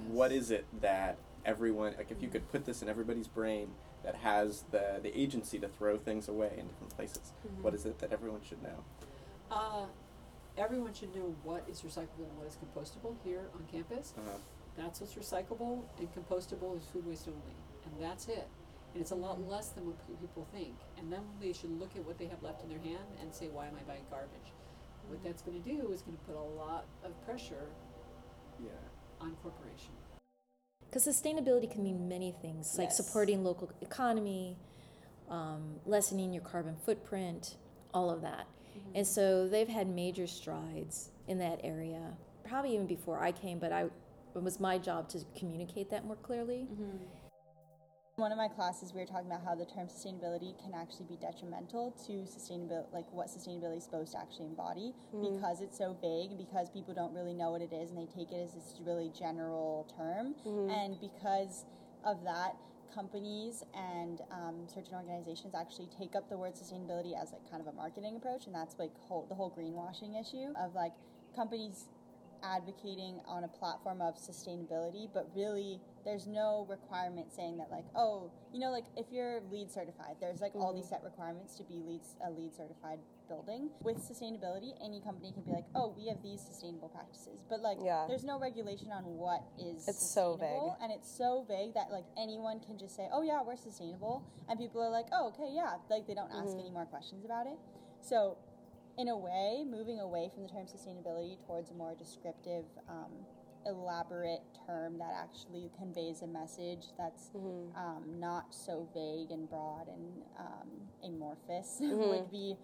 [0.09, 3.71] What is it that everyone like if you could put this in everybody's brain
[4.03, 7.33] that has the the agency to throw things away in different places?
[7.47, 7.63] Mhm.
[7.63, 8.85] What is it that everyone should know?
[9.51, 9.87] Uh,
[10.57, 14.15] everyone should know what is recyclable and what is compostable here on campus.
[14.17, 14.39] Uh-huh.
[14.77, 18.49] That's what's recyclable and compostable is food waste only, and that's it.
[18.93, 20.75] And it's a lot less than what people think.
[20.99, 23.49] And then they should look at what they have left in their hand and say,
[23.49, 24.53] why am I buying garbage?
[25.09, 27.69] What that's going to do is going to put a lot of pressure
[28.59, 28.71] Yeah.
[29.21, 29.93] On corporation.
[30.85, 32.97] Because sustainability can mean many things, like Yes.
[32.97, 34.57] supporting local economy,
[35.29, 37.57] um, lessening your carbon footprint,
[37.93, 38.47] all of that.
[38.95, 43.73] And so they've had major strides in that area, probably even before I came, but
[43.73, 43.83] I,
[44.35, 46.69] it was my job to communicate that more clearly.
[48.19, 51.17] One of my classes, we were talking about how the term sustainability can actually be
[51.21, 55.35] detrimental to sustainability, like what sustainability is supposed to actually embody, Mhm.
[55.35, 58.07] because it's so vague, and because people don't really know what it is, and they
[58.07, 60.71] take it as this really general term, Mhm.
[60.71, 61.67] and because
[62.05, 62.57] of that,
[62.91, 67.67] companies and um, certain organizations actually take up the word sustainability as like kind of
[67.67, 70.95] a marketing approach, and that's like whole, the whole greenwashing issue of like
[71.35, 71.91] companies
[72.55, 78.31] advocating on a platform of sustainability, but really there's no requirement saying that like, oh,
[78.53, 81.83] you know, like if you're LEED certified, there's like all these set requirements to be
[81.85, 83.71] LEED a LEED certified building.
[83.83, 87.79] With sustainability, any company can be like, oh, we have these sustainable practices, but like,
[87.83, 88.05] Yeah.
[88.07, 90.73] there's no regulation on what is It's so vague.
[90.81, 94.59] and it's so vague that like anyone can just say, oh yeah, we're sustainable, and
[94.59, 96.61] people are like, oh okay, yeah, like they don't ask Mhm.
[96.61, 97.59] any more questions about it.
[98.01, 98.39] So
[98.99, 103.13] in a way, moving away from the term sustainability towards a more descriptive, um,
[103.67, 107.31] elaborate term that actually conveys a message that's
[107.77, 110.69] um, not so vague and broad and um,
[111.05, 112.09] amorphous Mhm.
[112.09, 112.57] would be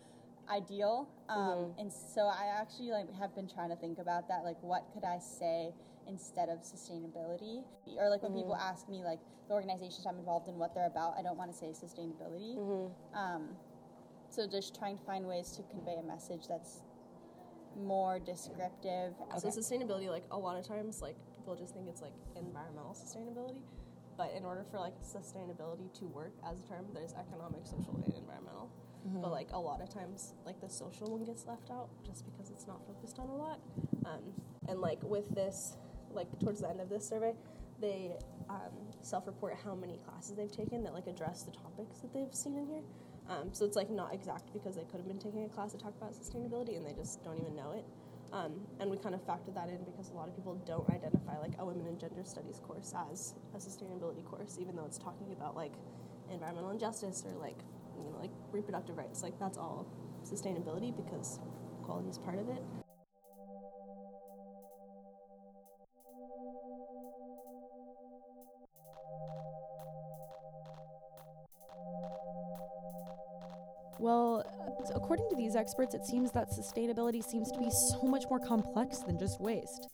[0.49, 1.09] ideal.
[1.29, 1.75] Um, Mhm.
[1.81, 4.43] And so I actually like have been trying to think about that.
[4.45, 5.75] Like, what could I say
[6.07, 7.63] instead of sustainability?
[7.99, 8.61] Or like when people Mhm.
[8.71, 11.57] ask me like the organizations I'm involved in, what they're about, I don't want to
[11.57, 12.57] say sustainability.
[14.33, 16.81] So just trying to find ways to convey a message that's
[17.77, 19.13] more descriptive.
[19.37, 23.61] So sustainability, like a lot of times, like people just think it's like environmental sustainability,
[24.17, 28.15] but in order for like sustainability to work as a term, there's economic, social, and
[28.15, 28.71] environmental.
[29.07, 29.21] Mhm.
[29.21, 32.51] But like a lot of times, like the social one gets left out just because
[32.51, 33.61] it's not focused on a lot.
[34.07, 34.23] Um,
[34.67, 35.77] and like with this,
[36.11, 37.35] like towards the end of this survey,
[37.81, 38.17] they
[38.49, 38.73] um,
[39.03, 42.67] self-report how many classes they've taken that like address the topics that they've seen in
[42.67, 42.83] here.
[43.29, 45.79] Um, so it's like not exact because they could have been taking a class to
[45.79, 47.85] talk about sustainability and they just don't even know it.
[48.33, 51.39] Um, and we kind of factored that in because a lot of people don't identify
[51.39, 55.33] like a women and gender studies course as a sustainability course, even though it's talking
[55.33, 55.73] about like
[56.31, 57.59] environmental injustice or like
[57.99, 59.23] you know like reproductive rights.
[59.23, 59.87] Like that's all
[60.25, 61.41] sustainability because
[61.83, 62.63] quality is part of it.
[75.53, 79.39] These experts, it seems that sustainability seems to be so much more complex than just
[79.39, 79.89] waste.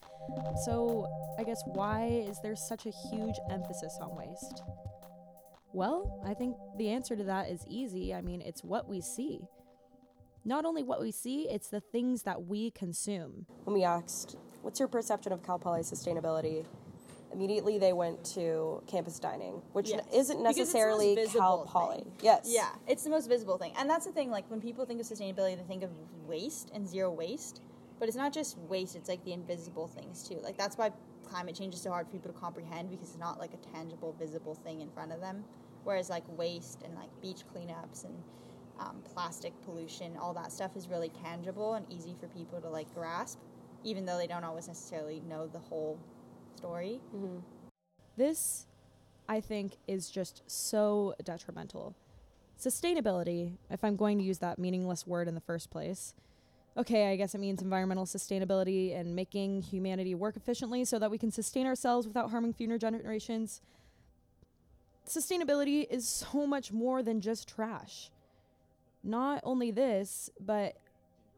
[0.64, 4.62] So, I guess why is there such a huge emphasis on waste?
[5.72, 8.14] Well, I think the answer to that is easy.
[8.14, 9.40] I mean, it's what we see.
[10.44, 13.46] Not only what we see, it's the things that we consume.
[13.64, 16.64] When we asked, What's your perception of Cal Poly sustainability?
[17.32, 20.04] Immediately they went to campus dining, which Yes.
[20.12, 21.96] isn't Because it's the most necessarily Cal Poly.
[21.96, 22.12] thing.
[22.22, 22.42] Yes.
[22.46, 23.72] Yeah, it's the most visible thing.
[23.78, 25.90] And that's the thing, like when people think of sustainability, they think of
[26.26, 27.60] waste and zero waste.
[27.98, 30.38] But it's not just waste, it's like the invisible things too.
[30.42, 30.90] Like that's why
[31.24, 34.14] climate change is so hard for people to comprehend because it's not like a tangible,
[34.18, 35.44] visible thing in front of them.
[35.84, 38.14] Whereas like waste and like beach cleanups and
[38.78, 42.92] um, plastic pollution, all that stuff is really tangible and easy for people to like
[42.94, 43.38] grasp,
[43.84, 45.98] even though they don't always necessarily know the whole
[46.58, 47.00] story.
[47.14, 47.38] Mm-hmm.
[48.16, 48.66] This,
[49.28, 51.94] I think, is just so detrimental.
[52.60, 56.14] Sustainability, if I'm going to use that meaningless word in the first place,
[56.76, 61.18] okay, I guess it means environmental sustainability and making humanity work efficiently so that we
[61.18, 63.60] can sustain ourselves without harming future generations.
[65.08, 68.10] Sustainability is so much more than just trash.
[69.04, 70.76] Not only this, but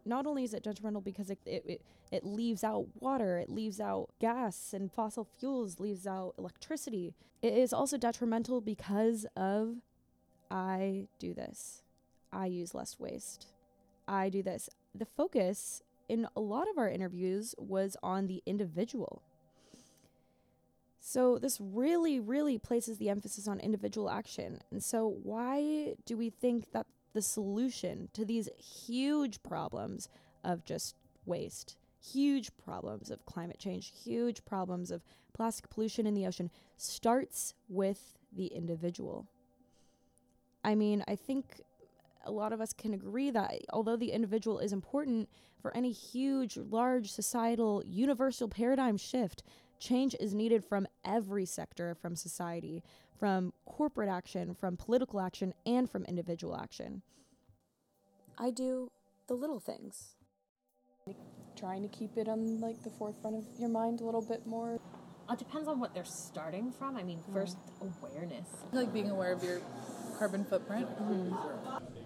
[0.05, 4.11] not only is it detrimental because it, it, it, leaves out water, it leaves out
[4.21, 7.15] gas and fossil fuels, leaves out electricity.
[7.43, 9.77] It is also detrimental because of
[10.51, 11.83] I do this.
[12.33, 13.47] I use less waste.
[14.07, 14.69] I do this.
[14.95, 19.23] The focus in a lot of our interviews was on the individual.
[21.01, 24.61] So, this really, really places the emphasis on individual action.
[24.71, 30.09] And so, why do we think that the solution to these huge problems
[30.45, 30.95] of just
[31.27, 35.03] waste, huge problems of climate change, huge problems of
[35.33, 39.27] plastic pollution in the ocean starts with the individual?
[40.63, 41.63] I mean, I think
[42.25, 45.29] a lot of us can agree that although the individual is important
[45.61, 49.43] for any huge, large societal, universal paradigm shift,
[49.81, 52.85] change is needed from every sector from society,
[53.19, 57.03] from corporate action, from political action, and from individual action.
[58.39, 58.93] I do
[59.27, 60.15] the little things.
[61.59, 64.79] Trying to keep it on like the forefront of your mind a little bit more.
[65.31, 66.97] It depends on what they're starting from.
[66.97, 68.47] I mean, first awareness.
[68.73, 69.61] Like being aware of your
[70.19, 70.89] carbon footprint.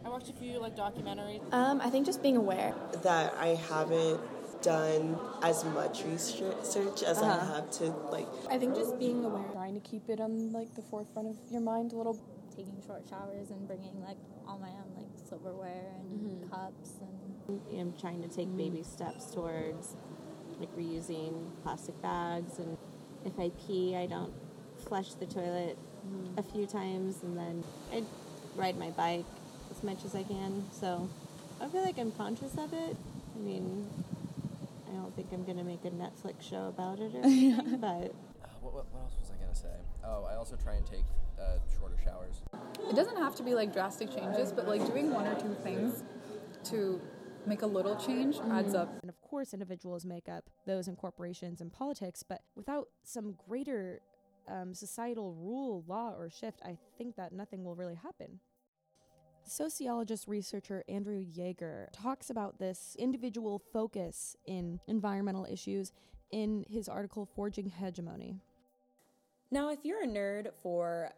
[0.05, 1.41] I watched a few like documentaries.
[1.53, 2.75] Um, I think just being aware.
[3.03, 4.21] that I haven't
[4.65, 7.55] done as much research as I Uh-huh.
[7.55, 9.45] have to like I think just being aware.
[9.53, 12.19] Trying to keep it on like the forefront of your mind a little.
[12.57, 16.51] taking short showers and bringing like all my own like silverware and mm-hmm.
[16.55, 18.95] cups and I'm trying to take baby mm-hmm.
[18.97, 19.97] steps towards
[20.61, 22.79] like reusing plastic bags and
[23.25, 24.33] if I pee I don't
[24.87, 26.39] flush the toilet mm-hmm.
[26.39, 28.05] a few times and then I
[28.55, 29.27] ride my bike
[29.73, 31.09] as much as I can so
[31.61, 32.97] I feel like I'm conscious of it
[33.35, 33.89] I mean
[34.95, 38.15] I don't think I'm gonna make a Netflix show about it or anything but
[38.61, 39.75] What, what, what else was I gonna say?
[40.05, 41.05] Oh, I also try and take
[41.41, 42.43] uh, shorter showers.
[42.89, 46.05] It doesn't have to be like drastic changes, but like doing one or two things
[46.65, 47.01] to
[47.47, 48.89] make a little change adds up.
[49.03, 54.01] And of course, individuals make up those in corporations and politics, but without some greater
[54.49, 58.41] um, societal rule, law, or shift, I think that nothing will really happen.
[59.47, 65.93] Sociologist researcher Andrew Jaeger talks about this individual focus in environmental issues
[66.31, 68.37] in his article Forging Hegemony.
[69.51, 71.11] Now, if you're a nerd for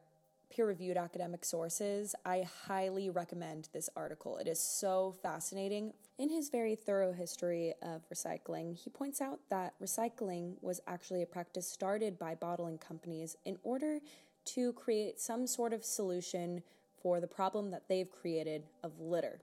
[0.50, 4.36] peer reviewed academic sources, I highly recommend this article.
[4.38, 5.92] It is so fascinating.
[6.18, 11.26] In his very thorough history of recycling, he points out that recycling was actually a
[11.26, 14.00] practice started by bottling companies in order
[14.46, 16.62] to create some sort of solution
[17.06, 19.40] for the problem that they've created of litter.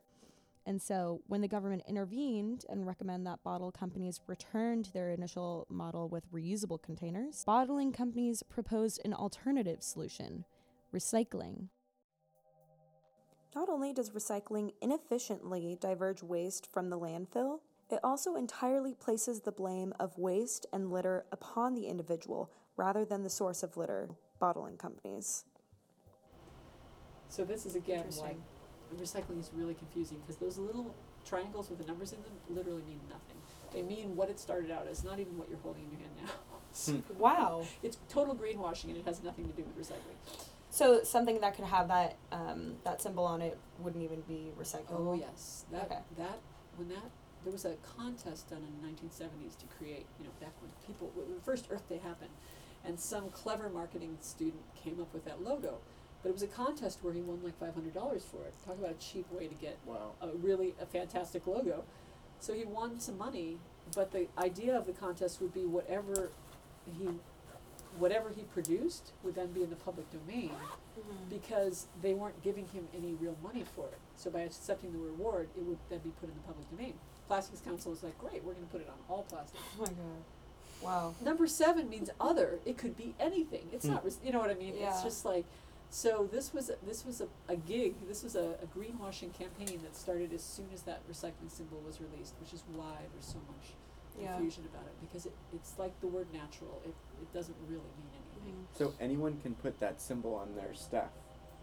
[0.66, 5.66] And so, when the government intervened and recommended that bottle companies return to their initial
[5.70, 10.44] model with reusable containers, bottling companies proposed an alternative solution
[10.94, 11.70] recycling.
[13.56, 17.60] Not only does recycling inefficiently diverge waste from the landfill,
[17.90, 23.24] it also entirely places the blame of waste and litter upon the individual rather than
[23.24, 25.46] the source of litter, bottling companies.
[27.34, 28.36] So this is again why
[28.96, 30.94] recycling is really confusing because those little
[31.26, 33.38] triangles with the numbers in them literally mean nothing.
[33.74, 36.12] They mean what it started out as, not even what you're holding in your hand
[36.24, 36.32] now.
[36.76, 37.66] So Wow.
[37.82, 40.18] It's total greenwashing and it has nothing to do with recycling.
[40.70, 45.08] So something that could have that um, that symbol on it wouldn't even be recyclable.
[45.10, 46.40] Oh yes, that that
[46.78, 47.10] when that
[47.44, 51.12] there was a contest done in the 1970s to create, you know, back when people
[51.16, 52.32] when the first Earth Day happened,
[52.86, 55.78] and some clever marketing student came up with that logo.
[56.24, 58.54] But it was a contest where he won like five hundred dollars for it.
[58.66, 59.78] Talk about a cheap way to get
[60.22, 61.84] a really a fantastic logo.
[62.40, 63.58] So he won some money,
[63.94, 66.32] but the idea of the contest would be whatever
[66.98, 67.10] he
[67.98, 71.30] whatever he produced would then be in the public domain mm-hmm.
[71.30, 74.00] because they weren't giving him any real money for it.
[74.16, 76.94] So by accepting the reward, it would then be put in the public domain.
[77.28, 79.64] Plastics Council was like, great, we're going to put it on all plastics.
[79.78, 80.24] Oh my god.
[80.82, 81.16] Wow.
[81.24, 82.60] Number seven means other.
[82.66, 83.68] It could be anything.
[83.72, 83.94] It's hmm.
[83.94, 84.74] not, res- you know what I mean?
[84.78, 85.46] It's just like,
[85.94, 87.94] so this was a, this was a, a gig.
[88.08, 92.00] This was a, a greenwashing campaign that started as soon as that recycling symbol was
[92.02, 93.74] released, which is why there's so much
[94.20, 94.34] Yeah.
[94.34, 96.82] confusion about it because it, it's like the word natural.
[96.84, 98.54] It, it doesn't really mean anything.
[98.56, 98.84] Mm-hmm.
[98.84, 101.12] So anyone can put that symbol on their stuff.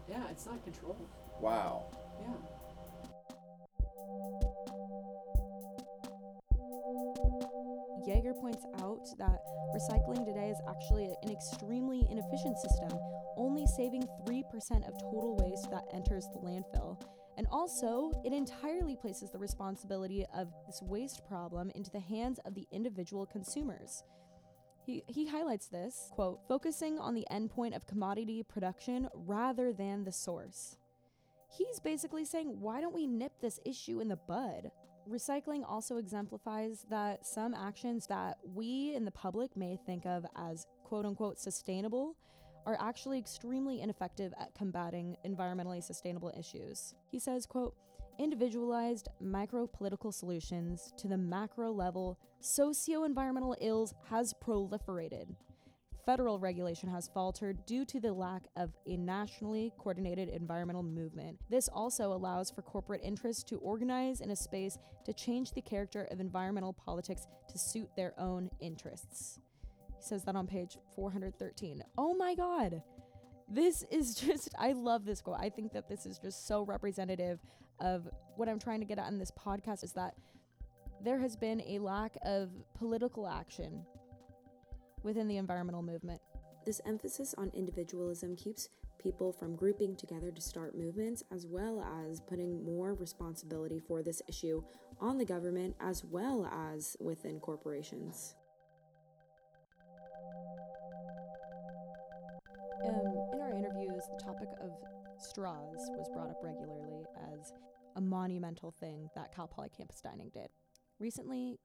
[0.09, 1.05] Yeah, it's not controlled.
[1.41, 1.83] Wow.
[2.21, 2.33] Yeah.
[8.05, 9.39] Jaeger points out that
[9.75, 12.97] recycling today is actually an extremely inefficient system,
[13.37, 14.43] only saving 3%
[14.87, 17.01] of total waste that enters the landfill.
[17.37, 22.55] And also, it entirely places the responsibility of this waste problem into the hands of
[22.55, 24.03] the individual consumers.
[24.85, 30.11] He, he highlights this quote, focusing on the endpoint of commodity production rather than the
[30.11, 30.77] source.
[31.57, 34.71] He's basically saying, why don't we nip this issue in the bud?
[35.09, 40.67] Recycling also exemplifies that some actions that we in the public may think of as
[40.83, 42.15] quote unquote sustainable
[42.65, 46.93] are actually extremely ineffective at combating environmentally sustainable issues.
[47.09, 47.75] He says, quote,
[48.19, 55.27] individualized micro political solutions to the macro level socio environmental ills has proliferated.
[56.05, 61.37] Federal regulation has faltered due to the lack of a nationally coordinated environmental movement.
[61.49, 66.07] This also allows for corporate interests to organize in a space to change the character
[66.09, 69.39] of environmental politics to suit their own interests.
[69.95, 71.83] He says that on page 413.
[71.97, 72.81] Oh my god.
[73.47, 75.37] This is just, I love this quote.
[75.39, 77.39] I think that this is just so representative
[77.79, 80.15] of what I'm trying to get at in this podcast is that
[81.03, 83.85] there has been a lack of political action
[85.03, 86.21] within the environmental movement.
[86.65, 88.69] This emphasis on individualism keeps
[89.01, 94.21] people from grouping together to start movements, as well as putting more responsibility for this
[94.27, 94.61] issue
[94.99, 98.35] on the government as well as within corporations.
[102.87, 102.95] Um,
[103.33, 104.71] in our interviews, the topic of
[105.17, 107.53] straws was brought up regularly as
[107.95, 110.47] a monumental thing that Cal Poly Campus Dining did.
[110.99, 111.59] Recently,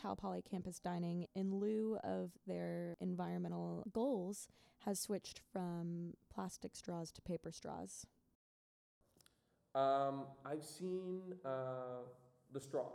[0.00, 4.48] Cal Poly Campus Dining, in lieu of their environmental goals,
[4.84, 8.06] has switched from plastic straws to paper straws.
[9.74, 12.04] Um, I've seen uh,
[12.52, 12.86] the straws.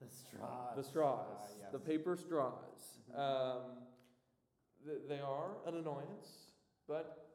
[0.00, 0.76] The straws.
[0.76, 1.26] The straws.
[1.40, 1.72] Ah, yes.
[1.72, 3.00] The paper straws.
[3.14, 3.78] Um,
[4.84, 6.48] th- they are an annoyance,
[6.88, 7.28] but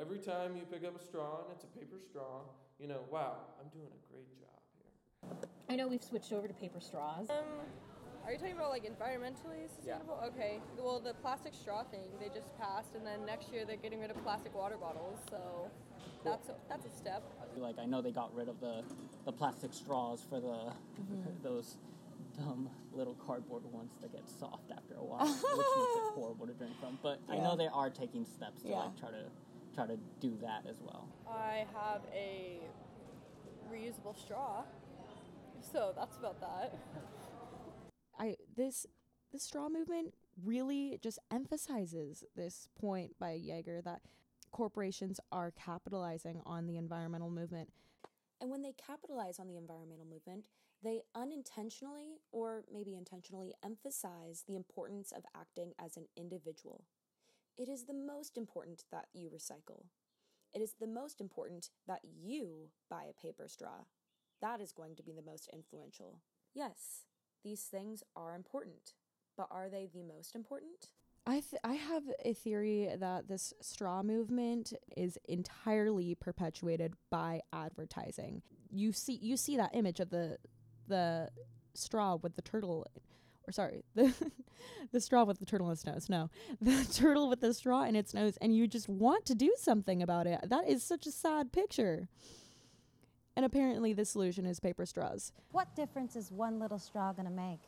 [0.00, 2.42] every time you pick up a straw and it's a paper straw,
[2.78, 5.48] you know, wow, I'm doing a great job here.
[5.68, 7.28] I know we've switched over to paper straws.
[7.30, 7.36] Um,
[8.26, 10.18] are you talking about like environmentally sustainable?
[10.26, 10.58] Okay.
[10.78, 14.10] Well, the plastic straw thing they just passed, and then next year they're getting rid
[14.10, 15.20] of plastic water bottles.
[15.30, 15.70] So
[16.24, 17.22] that's a, that's a step.
[17.56, 18.82] Like I know they got rid of the
[19.24, 21.40] the plastic straws for the Mhm.
[21.42, 21.76] those
[22.36, 26.52] dumb little cardboard ones that get soft after a while, which makes it horrible to
[26.54, 26.98] drink from.
[27.02, 28.80] But I know they are taking steps to Yeah.
[28.80, 29.24] like try to
[29.74, 31.08] try to do that as well.
[31.30, 32.58] I have a
[33.72, 34.64] reusable straw,
[35.72, 36.74] so that's about that.
[38.18, 38.86] I this
[39.32, 40.14] the straw movement
[40.44, 44.02] really just emphasizes this point by Jaeger that
[44.52, 47.70] corporations are capitalizing on the environmental movement.
[48.40, 50.44] And when they capitalize on the environmental movement,
[50.82, 56.84] they unintentionally or maybe intentionally emphasize the importance of acting as an individual.
[57.56, 59.86] It is the most important that you recycle.
[60.52, 63.84] It is the most important that you buy a paper straw.
[64.40, 66.20] That is going to be the most influential.
[66.54, 67.04] Yes,
[67.46, 68.94] these things are important,
[69.36, 70.90] but are they the most important?
[71.28, 78.42] I th- I have a theory that this straw movement is entirely perpetuated by advertising.
[78.70, 80.38] You see you see that image of the
[80.88, 81.30] the
[81.74, 82.84] straw with the turtle
[83.46, 84.12] or sorry, the
[84.92, 86.08] the straw with the turtle in its nose.
[86.08, 86.30] No.
[86.60, 90.02] The turtle with the straw in its nose and you just want to do something
[90.02, 90.40] about it.
[90.48, 92.08] That is such a sad picture.
[93.36, 95.32] And apparently the solution is paper straws.
[95.52, 97.60] What difference is one little straw going to make?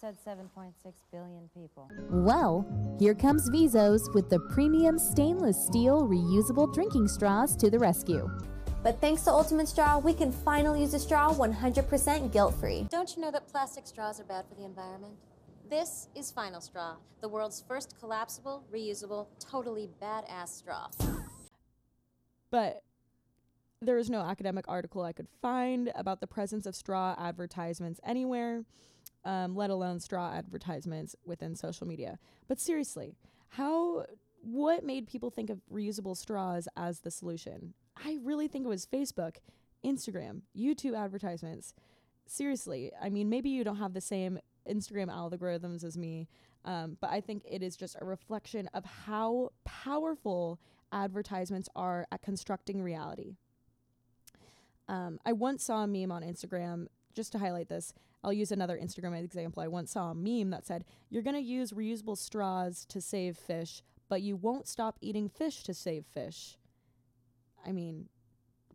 [0.00, 0.72] Said 7.6
[1.10, 1.90] billion people.
[2.08, 2.64] Well,
[3.00, 8.30] here comes Vizos with the premium stainless steel reusable drinking straws to the rescue.
[8.84, 12.86] But thanks to Ultimate Straw, we can finally use a straw 100% guilt free.
[12.90, 15.14] Don't you know that plastic straws are bad for the environment?
[15.68, 20.86] This is Final Straw, the world's first collapsible, reusable, totally badass straw.
[22.50, 22.82] But
[23.80, 28.64] there is no academic article I could find about the presence of straw advertisements anywhere.
[29.24, 32.18] um, let alone straw advertisements within social media.
[32.46, 33.16] But seriously,
[33.50, 34.06] how
[34.42, 37.74] what made people think of reusable straws as the solution?
[37.96, 39.36] I really think it was Facebook,
[39.84, 41.74] Instagram, YouTube advertisements.
[42.26, 44.38] Seriously, I mean, maybe you don't have the same
[44.68, 46.28] Instagram algorithms as me,
[46.64, 50.60] um, but I think it is just a reflection of how powerful
[50.92, 53.36] advertisements are at constructing reality.
[54.88, 57.92] Um, I once saw a meme on Instagram, just to highlight this.
[58.24, 59.62] I'll use another Instagram example.
[59.62, 63.36] I once saw a meme that said, You're going to use reusable straws to save
[63.36, 66.56] fish, but you won't stop eating fish to save fish.
[67.66, 68.08] I mean,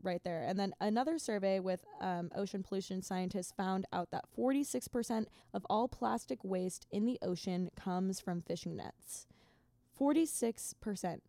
[0.03, 0.43] right there.
[0.43, 5.87] And then another survey with um, ocean pollution scientists found out that 46% of all
[5.87, 9.25] plastic waste in the ocean comes from fishing nets.
[9.99, 11.19] 46%.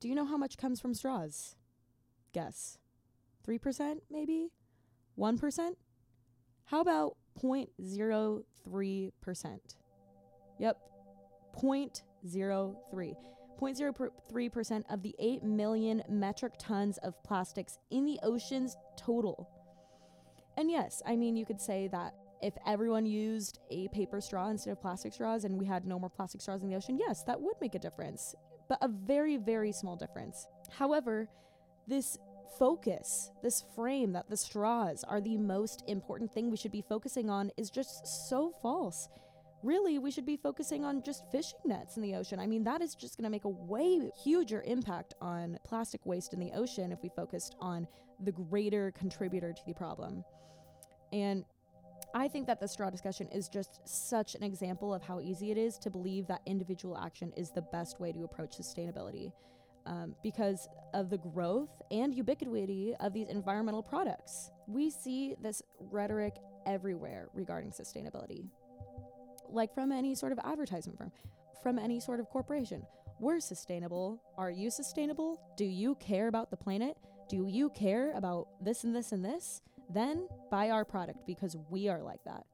[0.00, 1.56] Do you know how much comes from straws?
[2.32, 2.78] Guess.
[3.46, 4.50] 3% maybe?
[5.18, 5.70] 1%?
[6.66, 9.58] How about 0.03%?
[10.58, 10.76] Yep,
[11.56, 13.14] 0.03.
[13.58, 19.48] 0.03% of the 8 million metric tons of plastics in the oceans total.
[20.58, 24.72] And yes, I mean, you could say that if everyone used a paper straw instead
[24.72, 27.40] of plastic straws and we had no more plastic straws in the ocean, yes, that
[27.40, 28.34] would make a difference,
[28.68, 30.46] but a very, very small difference.
[30.70, 31.28] However,
[31.86, 32.18] this
[32.58, 37.28] focus, this frame that the straws are the most important thing we should be focusing
[37.30, 39.08] on is just so false
[39.66, 42.38] really we should be focusing on just fishing nets in the ocean.
[42.38, 46.32] I mean, that is just going to make a way huger impact on plastic waste
[46.32, 47.86] in the ocean if we focused on
[48.20, 50.24] the greater contributor to the problem.
[51.12, 51.44] And
[52.16, 55.58] I think that the straw discussion is just such an example of how easy it
[55.58, 59.32] is to believe that individual action is the best way to approach sustainability.
[59.84, 64.50] Um, because of the growth and ubiquity of these environmental products.
[64.66, 68.48] We see this rhetoric everywhere regarding sustainability
[69.50, 71.12] like from any sort of advertisement firm,
[71.62, 72.82] from any sort of corporation.
[73.20, 74.22] We're sustainable.
[74.36, 75.40] Are you sustainable?
[75.56, 76.96] Do you care about the planet?
[77.28, 79.62] Do you care about this and this and this?
[79.90, 82.44] Then buy our product because we are like that.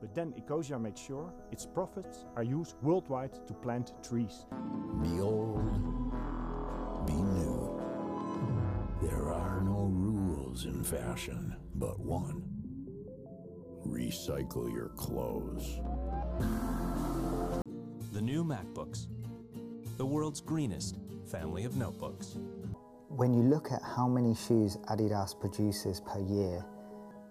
[0.00, 4.46] But then Ecosia makes sure its profits are used worldwide to plant trees.
[5.02, 5.64] Be old,
[7.06, 7.80] be new.
[9.02, 12.44] There are no rules in fashion, but one
[13.86, 15.80] recycle your clothes.
[18.12, 19.06] The new MacBooks,
[19.96, 20.98] the world's greenest
[21.30, 22.38] family of notebooks.
[23.08, 26.62] When you look at how many shoes Adidas produces per year,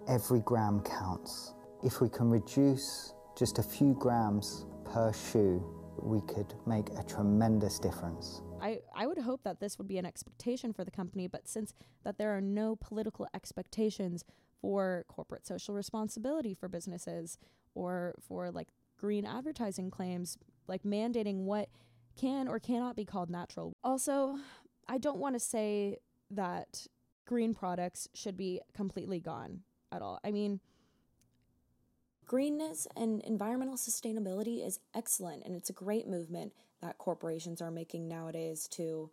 [0.07, 1.53] every gram counts.
[1.83, 5.63] If we can reduce just a few grams per shoe,
[6.01, 8.41] we could make a tremendous difference.
[8.59, 11.75] I, I would hope that this would be an expectation for the company, but since
[12.03, 14.25] that there are no political expectations
[14.59, 17.37] for corporate social responsibility for businesses
[17.75, 21.69] or for like green advertising claims, like mandating what
[22.19, 23.77] can or cannot be called natural.
[23.83, 24.37] Also,
[24.87, 25.97] I don't want to say
[26.31, 26.87] that
[27.25, 29.61] green products should be completely gone
[29.91, 30.19] at all.
[30.23, 30.59] I mean,
[32.27, 38.09] Greenness and environmental sustainability is excellent, and it's a great movement that corporations are making
[38.09, 39.09] nowadays to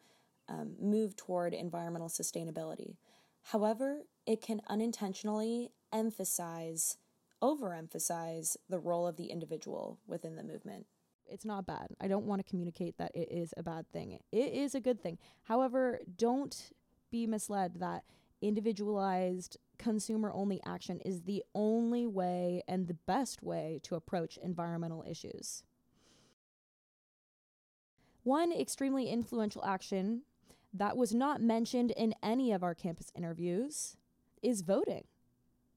[0.48, 2.96] um, move toward environmental sustainability.
[3.44, 6.96] However, it can unintentionally emphasize,
[7.40, 10.86] overemphasize the role of the individual within the movement.
[11.28, 11.88] It's not bad.
[12.00, 14.18] I don't want to communicate that it is a bad thing.
[14.32, 15.18] It is a good thing.
[15.42, 16.72] However, don't
[17.10, 18.04] be misled that
[18.42, 25.04] individualized consumer only action is the only way and the best way to approach environmental
[25.08, 25.62] issues.
[28.22, 30.22] One extremely influential action
[30.72, 33.96] that was not mentioned in any of our campus interviews
[34.42, 35.04] is voting.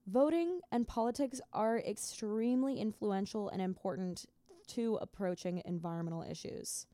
[0.07, 4.25] Voting and politics are extremely influential and important
[4.67, 6.85] to approaching environmental issues.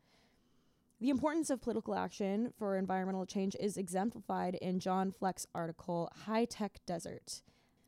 [0.99, 6.45] The importance of political action for environmental change is exemplified in John Fleck's article, High
[6.45, 7.41] Tech Desert.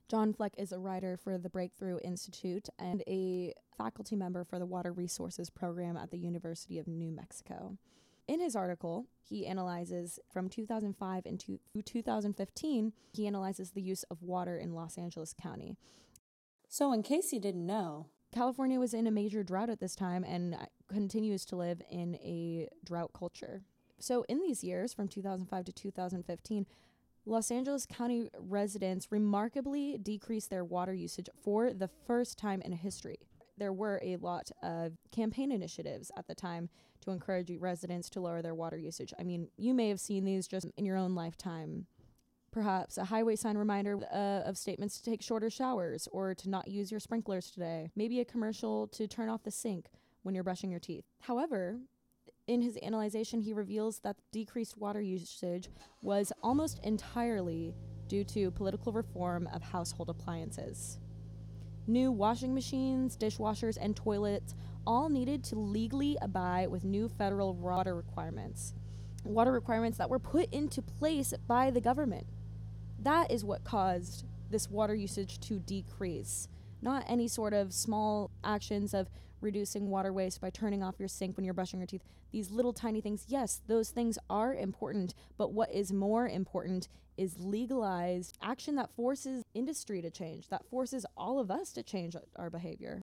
[0.09, 4.65] John Fleck is a writer for the Breakthrough Institute and a faculty member for the
[4.65, 7.77] Water Resources Program at the University of New Mexico.
[8.27, 14.57] In his article, he analyzes from 2005 into 2015, he analyzes the use of water
[14.57, 15.77] in Los Angeles County.
[16.67, 20.25] So, in case you didn't know, California was in a major drought at this time
[20.25, 20.57] and uh,
[20.89, 23.61] continues to live in a drought culture.
[23.97, 26.65] So, in these years, from 2005 to 2015,
[27.25, 33.19] Los Angeles County residents remarkably decreased their water usage for the first time in history.
[33.57, 36.69] There were a lot of campaign initiatives at the time
[37.05, 39.13] to encourage residents to lower their water usage.
[39.17, 41.86] I mean, you may have seen these just in your own lifetime
[42.55, 46.69] Perhaps a highway sign reminder uh, of statements to take shorter showers or to not
[46.69, 47.89] use your sprinklers today.
[47.97, 49.87] Maybe a commercial to turn off the sink
[50.23, 51.03] when you're brushing your teeth.
[51.19, 51.79] However,
[52.47, 55.67] in his analyzation, he reveals that decreased water usage
[56.01, 57.75] was almost entirely
[58.07, 60.97] due to political reform of household appliances.
[61.87, 64.55] New washing machines, dishwashers, and toilets
[64.87, 68.73] all needed to legally abide with new federal water requirements.
[69.25, 72.25] Water requirements that were put into place by the government.
[73.05, 76.47] That is what caused this water usage to decrease,
[76.81, 81.37] not any sort of small actions of reducing water waste by turning off your sink
[81.37, 82.01] when you're brushing your teeth.
[82.31, 87.37] These little tiny things, yes, those things are important, but what is more important is
[87.37, 92.49] legalized action that forces industry to change, that forces all of us to change our
[92.49, 93.03] behavior.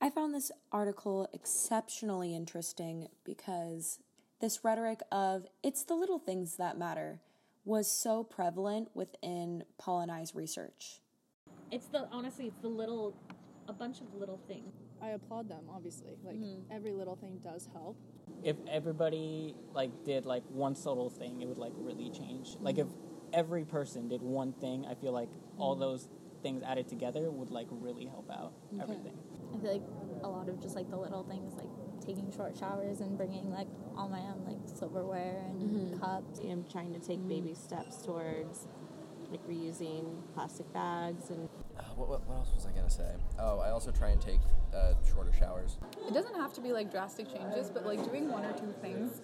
[0.00, 4.00] I found this article exceptionally interesting because
[4.40, 7.20] this rhetoric of it's the little things that matter
[7.66, 11.00] was so prevalent within Paul and I's research.
[11.70, 13.14] It's the honestly, it's the little,
[13.68, 14.72] a bunch of little things.
[15.02, 16.16] I applaud them, obviously.
[16.24, 16.36] Like
[16.70, 17.96] every little thing does help.
[18.44, 22.56] If everybody like did like one subtle thing, it would like really change.
[22.60, 22.86] Like if
[23.32, 25.80] every person did one thing, I feel like all Mhm.
[25.80, 26.08] those
[26.42, 28.82] things added together would like really help out Okay.
[28.82, 29.18] everything.
[29.52, 29.82] I feel like
[30.22, 31.68] a lot of just like the little things, like
[32.00, 33.66] taking short showers and bringing like
[33.96, 36.00] all my own like silverware and Mhm.
[36.00, 36.40] cups.
[36.40, 38.66] I'm trying to take baby steps towards
[39.30, 43.10] like reusing plastic bags and Uh, what, what, what else was I gonna say?
[43.38, 44.40] Oh, I also try and take
[44.74, 45.76] uh, shorter showers.
[46.08, 49.20] It doesn't have to be like drastic changes, but like doing one or two things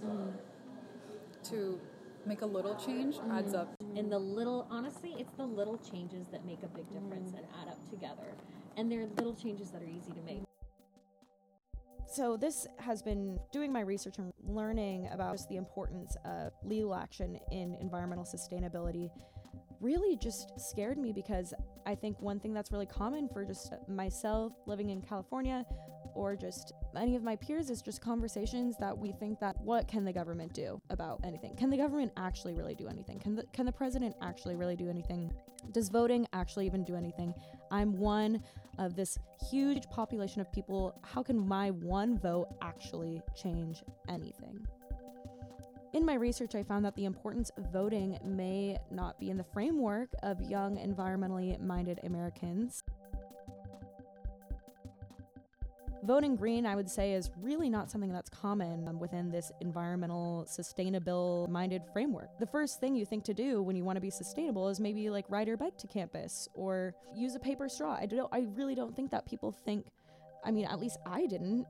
[1.44, 1.80] to
[2.26, 3.68] make a little change adds up.
[3.96, 7.68] And the little, honestly, it's the little changes that make a big difference and add
[7.68, 8.34] up together.
[8.76, 10.42] And they're little changes that are easy to make.
[12.12, 16.94] So, this has been doing my research and learning about just the importance of legal
[16.94, 19.08] action in environmental sustainability
[19.80, 21.54] really just scared me because
[21.86, 25.64] I think one thing that's really common for just myself living in California
[26.14, 30.04] or just any of my peers is just conversations that we think that what can
[30.04, 31.54] the government do about anything?
[31.56, 33.18] Can the government actually really do anything?
[33.18, 35.32] Can the, can the president actually really do anything?
[35.72, 37.34] Does voting actually even do anything?
[37.70, 38.42] I'm one
[38.78, 39.18] of this
[39.50, 40.98] huge population of people.
[41.02, 44.66] How can my one vote actually change anything?
[45.92, 49.44] In my research, I found that the importance of voting may not be in the
[49.44, 52.82] framework of young, environmentally minded Americans.
[56.04, 60.44] Voting green, I would say, is really not something that's common um, within this environmental,
[60.48, 62.36] sustainable minded framework.
[62.40, 65.10] The first thing you think to do when you want to be sustainable is maybe
[65.10, 67.96] like ride your bike to campus or use a paper straw.
[68.00, 69.86] I, don't, I really don't think that people think,
[70.44, 71.66] I mean, at least I didn't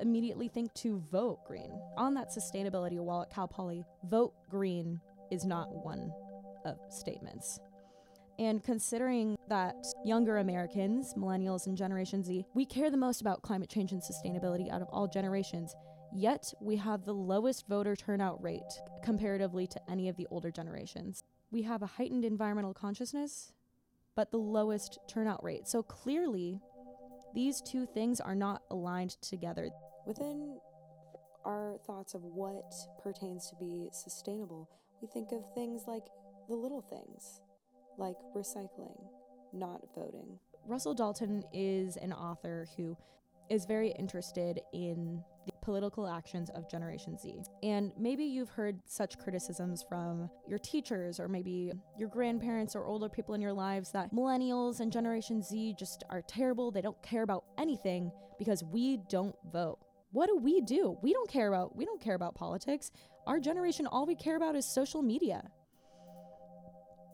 [0.00, 1.70] immediately think to vote green.
[1.96, 5.00] On that sustainability wall at Cal Poly, vote green
[5.30, 6.12] is not one
[6.64, 7.60] of statements.
[8.38, 9.74] And considering that
[10.04, 14.70] younger Americans, millennials, and Generation Z, we care the most about climate change and sustainability
[14.70, 15.74] out of all generations,
[16.14, 18.62] yet we have the lowest voter turnout rate
[19.02, 21.24] comparatively to any of the older generations.
[21.50, 23.52] We have a heightened environmental consciousness,
[24.14, 25.66] but the lowest turnout rate.
[25.66, 26.60] So clearly,
[27.34, 29.70] these two things are not aligned together.
[30.06, 30.58] Within
[31.44, 32.72] our thoughts of what
[33.02, 34.70] pertains to be sustainable,
[35.02, 36.04] we think of things like
[36.48, 37.40] the little things,
[37.98, 38.98] like recycling,
[39.52, 40.38] not voting.
[40.66, 42.96] Russell Dalton is an author who
[43.50, 47.42] is very interested in the political actions of Generation Z.
[47.62, 53.08] And maybe you've heard such criticisms from your teachers or maybe your grandparents or older
[53.08, 56.70] people in your lives that millennials and Generation Z just are terrible.
[56.70, 59.78] They don't care about anything because we don't vote.
[60.12, 60.96] What do we do?
[61.02, 62.90] We don't care about we don't care about politics.
[63.26, 65.42] Our generation all we care about is social media.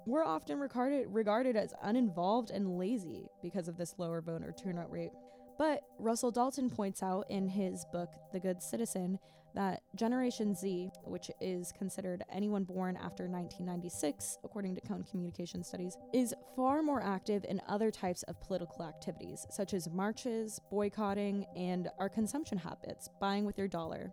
[0.07, 5.13] We're often regarded regarded as uninvolved and lazy because of this lower voter turnout rate.
[5.59, 9.19] But Russell Dalton points out in his book, The Good Citizen,
[9.55, 15.97] that Generation Z, which is considered anyone born after 1996, according to Cone Communication Studies,
[16.13, 21.89] is far more active in other types of political activities, such as marches, boycotting, and
[22.01, 24.13] our consumption habits, buying with your dollar.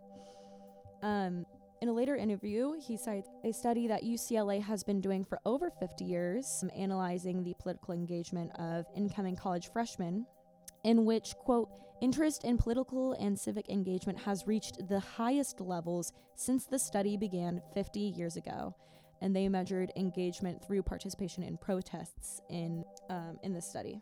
[1.02, 1.44] Um,
[1.82, 5.68] in a later interview, he cites a study that UCLA has been doing for over
[5.68, 10.24] 50 years, analyzing the political engagement of incoming college freshmen
[10.84, 11.68] in which, quote,
[12.00, 17.60] interest in political and civic engagement has reached the highest levels since the study began
[17.74, 18.76] 50 years ago.
[19.20, 24.00] And they measured engagement through participation in protests in, um, in this study.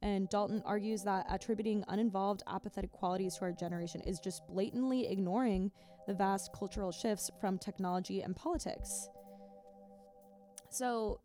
[0.00, 5.70] And Dalton argues that attributing uninvolved, apathetic qualities to our generation is just blatantly ignoring
[6.08, 9.08] the vast cultural shifts from technology and politics.
[10.70, 11.20] So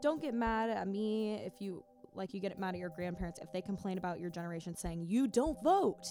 [0.00, 1.84] don't get mad at me if you
[2.14, 5.26] like you get mad at your grandparents if they complain about your generation saying you
[5.26, 6.06] don't vote.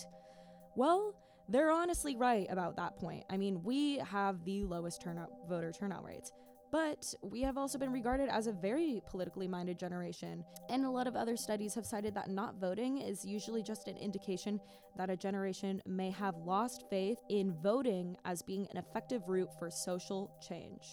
[0.76, 1.16] Well,
[1.50, 3.24] they're honestly right about that point.
[3.30, 6.32] I mean, we have the lowest turnout voter turnout rates.
[6.72, 10.44] But we have also been regarded as a very politically minded generation.
[10.70, 13.98] And a lot of other studies have cited that not voting is usually just an
[13.98, 14.60] indication
[14.96, 19.72] that a generation may have lost faith in voting as being an effective route for
[19.72, 20.84] social change.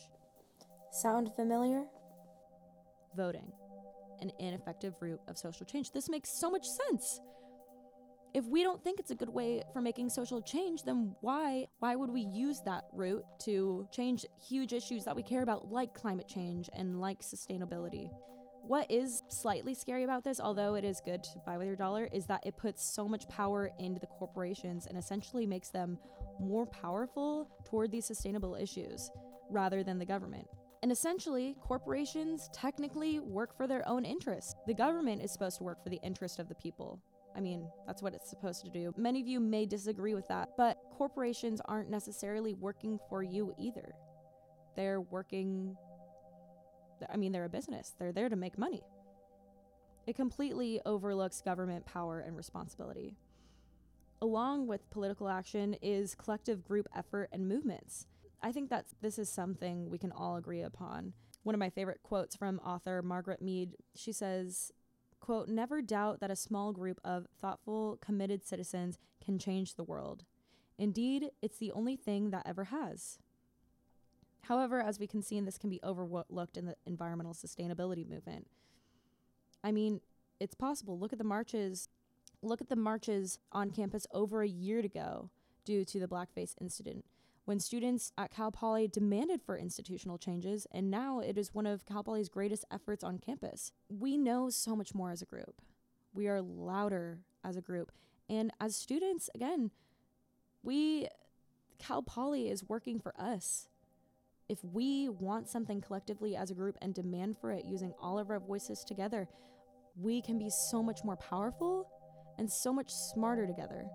[0.93, 1.85] Sound familiar?
[3.15, 3.53] Voting,
[4.21, 5.91] an ineffective route of social change.
[5.91, 7.21] This makes so much sense.
[8.37, 11.97] If we don't think it's a good way for making social change, then why why
[11.97, 16.29] would we use that route to change huge issues that we care about like climate
[16.29, 18.11] change and like sustainability?
[18.61, 22.11] What is slightly scary about this, although it is good to buy with your dollar,
[22.13, 25.97] is that it puts so much power into the corporations and essentially makes them
[26.39, 29.11] more powerful toward these sustainable issues
[29.49, 30.47] rather than the government.
[30.83, 34.55] And essentially, corporations technically work for their own interests.
[34.67, 37.01] The government is supposed to work for the interest of the people.
[37.37, 38.95] I mean, that's what it's supposed to do.
[38.97, 43.93] Many of you may disagree with that, but corporations aren't necessarily working for you either.
[44.75, 45.77] They're working,
[47.13, 48.83] I mean, they're a business, they're there to make money.
[50.07, 53.17] It completely overlooks government power and responsibility.
[54.23, 58.07] Along with political action is collective group effort and movements.
[58.43, 61.13] I think that this is something we can all agree upon.
[61.43, 64.73] One of my favorite quotes from author Margaret Mead, she says,
[65.27, 70.23] quote, never doubt that a small group of thoughtful, committed citizens can change the world.
[70.79, 73.19] Indeed, it's the only thing that ever has.
[74.43, 78.47] However, as we can see, and this can be overlooked in the environmental sustainability movement.
[79.65, 80.01] I mean,
[80.39, 80.97] it's possible.
[80.97, 81.89] Look at the marches.
[82.41, 85.31] Look at the marches on campus over a year ago
[85.65, 87.05] due to the blackface incident
[87.47, 91.87] when students at Cal Poly demanded for institutional changes, and now it is one of
[91.87, 93.71] Cal Poly's greatest efforts on campus.
[93.89, 95.63] We know so much more as a group.
[96.13, 97.93] We are louder as a group.
[98.29, 99.71] And as students, again,
[100.65, 101.07] we,
[101.79, 103.69] Cal Poly is working for us.
[104.49, 108.29] If we want something collectively as a group and demand for it using all of
[108.29, 109.29] our voices together,
[109.97, 111.89] we can be so much more powerful
[112.39, 113.87] and so much smarter together.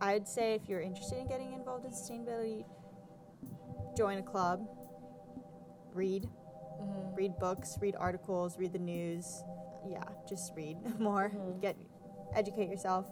[0.00, 2.64] I'd say if you're interested in getting involved in sustainability,
[3.96, 4.66] join a club,
[5.94, 6.28] read,
[6.80, 7.14] mm-hmm.
[7.14, 9.42] read books, read articles, read the news.
[9.88, 11.60] Yeah, just read more, mm-hmm.
[11.60, 11.76] get
[12.34, 13.06] educate yourself.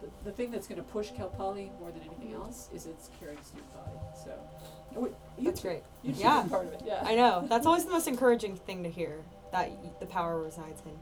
[0.00, 3.10] The, the thing that's going to push Cal Poly more than anything else is its
[3.20, 3.98] caring student body.
[4.24, 4.30] So,
[4.96, 5.82] oh, wait, that's great.
[6.02, 6.82] You yeah, part of it.
[6.86, 7.44] Yeah, I know.
[7.48, 9.20] That's always the most encouraging thing to hear.
[9.52, 10.92] That the power resides in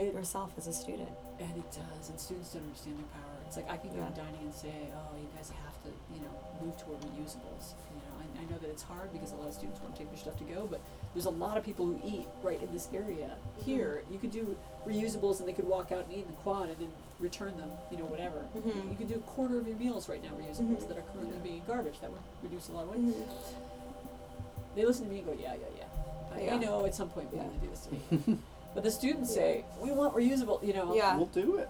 [0.00, 1.08] it, yourself as a student.
[1.38, 2.10] And it does.
[2.10, 4.24] And students don't understand their power it's like I can go yeah.
[4.24, 7.78] dining and say, oh, you guys have to, you know, move toward reusables.
[7.94, 9.98] You know, I, I know that it's hard because a lot of students want to
[10.00, 10.80] take their stuff to go, but
[11.14, 13.30] there's a lot of people who eat right in this area.
[13.30, 13.64] Mm-hmm.
[13.64, 16.68] Here, you could do reusables and they could walk out and eat in the quad
[16.68, 16.90] and then
[17.20, 18.42] return them, you know, whatever.
[18.58, 18.90] Mm-hmm.
[18.90, 20.88] You could do a quarter of your meals right now reusables mm-hmm.
[20.88, 22.00] that are currently being garbage.
[22.00, 23.06] That would reduce a lot of weight.
[23.06, 24.74] Mm-hmm.
[24.74, 26.34] They listen to me and go, yeah, yeah, yeah.
[26.34, 26.54] I, yeah.
[26.54, 27.44] I know at some point we yeah.
[27.44, 28.38] need to do this to me.
[28.74, 30.92] but the students say, we want reusable, you know.
[30.92, 31.16] Yeah.
[31.16, 31.68] We'll do it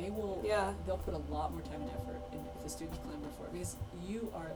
[0.00, 0.72] they will yeah.
[0.86, 3.52] they'll put a lot more time and effort in if the students clamor for it
[3.52, 4.50] because you are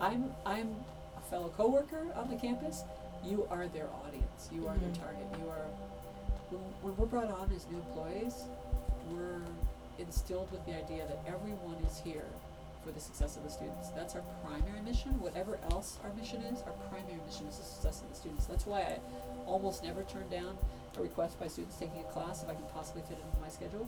[0.00, 0.74] I'm I'm
[1.16, 2.82] a fellow coworker on the campus.
[3.24, 4.48] You are their audience.
[4.50, 4.92] You are mm-hmm.
[4.92, 5.26] their target.
[5.38, 5.66] You are
[6.50, 8.44] when, when we're brought on as new employees,
[9.10, 9.42] we're
[9.98, 12.24] instilled with the idea that everyone is here
[12.82, 13.90] for the success of the students.
[13.90, 15.12] That's our primary mission.
[15.20, 18.46] Whatever else our mission is, our primary mission is the success of the students.
[18.46, 18.98] That's why I
[19.44, 20.56] almost never turn down
[20.96, 23.48] a request by students taking a class if I can possibly fit it into my
[23.48, 23.86] schedule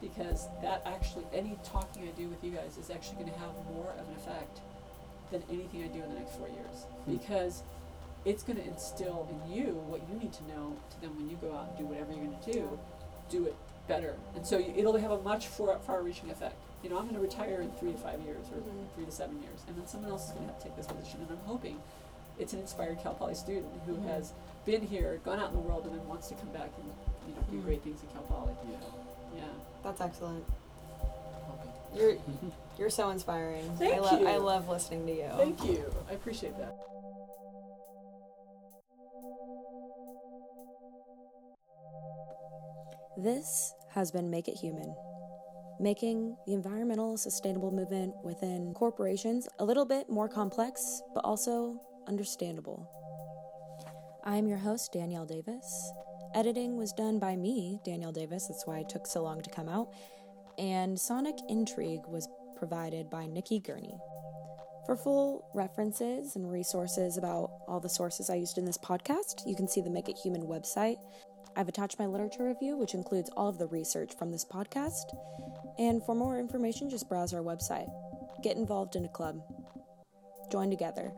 [0.00, 3.50] because that actually any talking I do with you guys is actually going to have
[3.72, 4.60] more of an effect
[5.30, 7.16] than anything I do in the next four years hmm.
[7.16, 7.62] because
[8.24, 11.36] it's going to instill in you what you need to know to then when you
[11.40, 12.78] go out and do whatever you're going to do,
[13.30, 13.56] do it
[13.88, 14.14] better.
[14.36, 16.54] And so you, it'll have a much far, far-reaching effect.
[16.82, 18.94] You know, I'm going to retire in three to five years or mm-hmm.
[18.94, 20.86] three to seven years, and then someone else is going to have to take this
[20.86, 21.20] position.
[21.20, 21.80] And I'm hoping
[22.38, 24.08] it's an inspired Cal Poly student who mm-hmm.
[24.08, 24.32] has
[24.64, 26.88] been here, gone out in the world, and then wants to come back and
[27.28, 27.66] you know do mm-hmm.
[27.66, 28.52] great things at Cal Poly.
[28.70, 28.76] Yeah.
[29.82, 29.90] Yeah.
[29.90, 30.44] That's excellent.
[31.96, 32.16] You're
[32.78, 33.70] you're so inspiring.
[33.78, 34.26] Thank I lo- you.
[34.28, 35.28] I love listening to you.
[35.36, 35.84] Thank you.
[36.08, 36.76] I appreciate that.
[43.16, 44.94] This has been Make It Human,
[45.78, 52.88] making the environmental sustainable movement within corporations a little bit more complex, but also understandable.
[54.24, 55.92] I'm your host, Danielle Davis,
[56.32, 59.68] Editing was done by me, Danielle Davis, that's why it took so long to come
[59.68, 59.88] out,
[60.58, 63.98] and Sonic Intrigue was provided by Nikki Gurney.
[64.86, 69.56] For full references and resources about all the sources I used in this podcast, you
[69.56, 70.96] can see the Make It Human website.
[71.56, 75.12] I've attached my literature review, which includes all of the research from this podcast.
[75.78, 77.90] And for more information, just browse our website.
[78.42, 79.40] Get involved in a club.
[80.52, 81.12] Join together.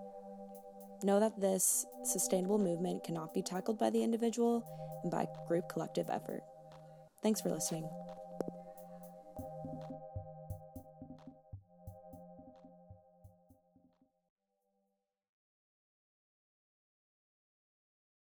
[1.02, 4.64] Know that this sustainable movement cannot be tackled by the individual
[5.10, 6.42] by group collective effort.
[7.22, 7.88] Thanks for listening.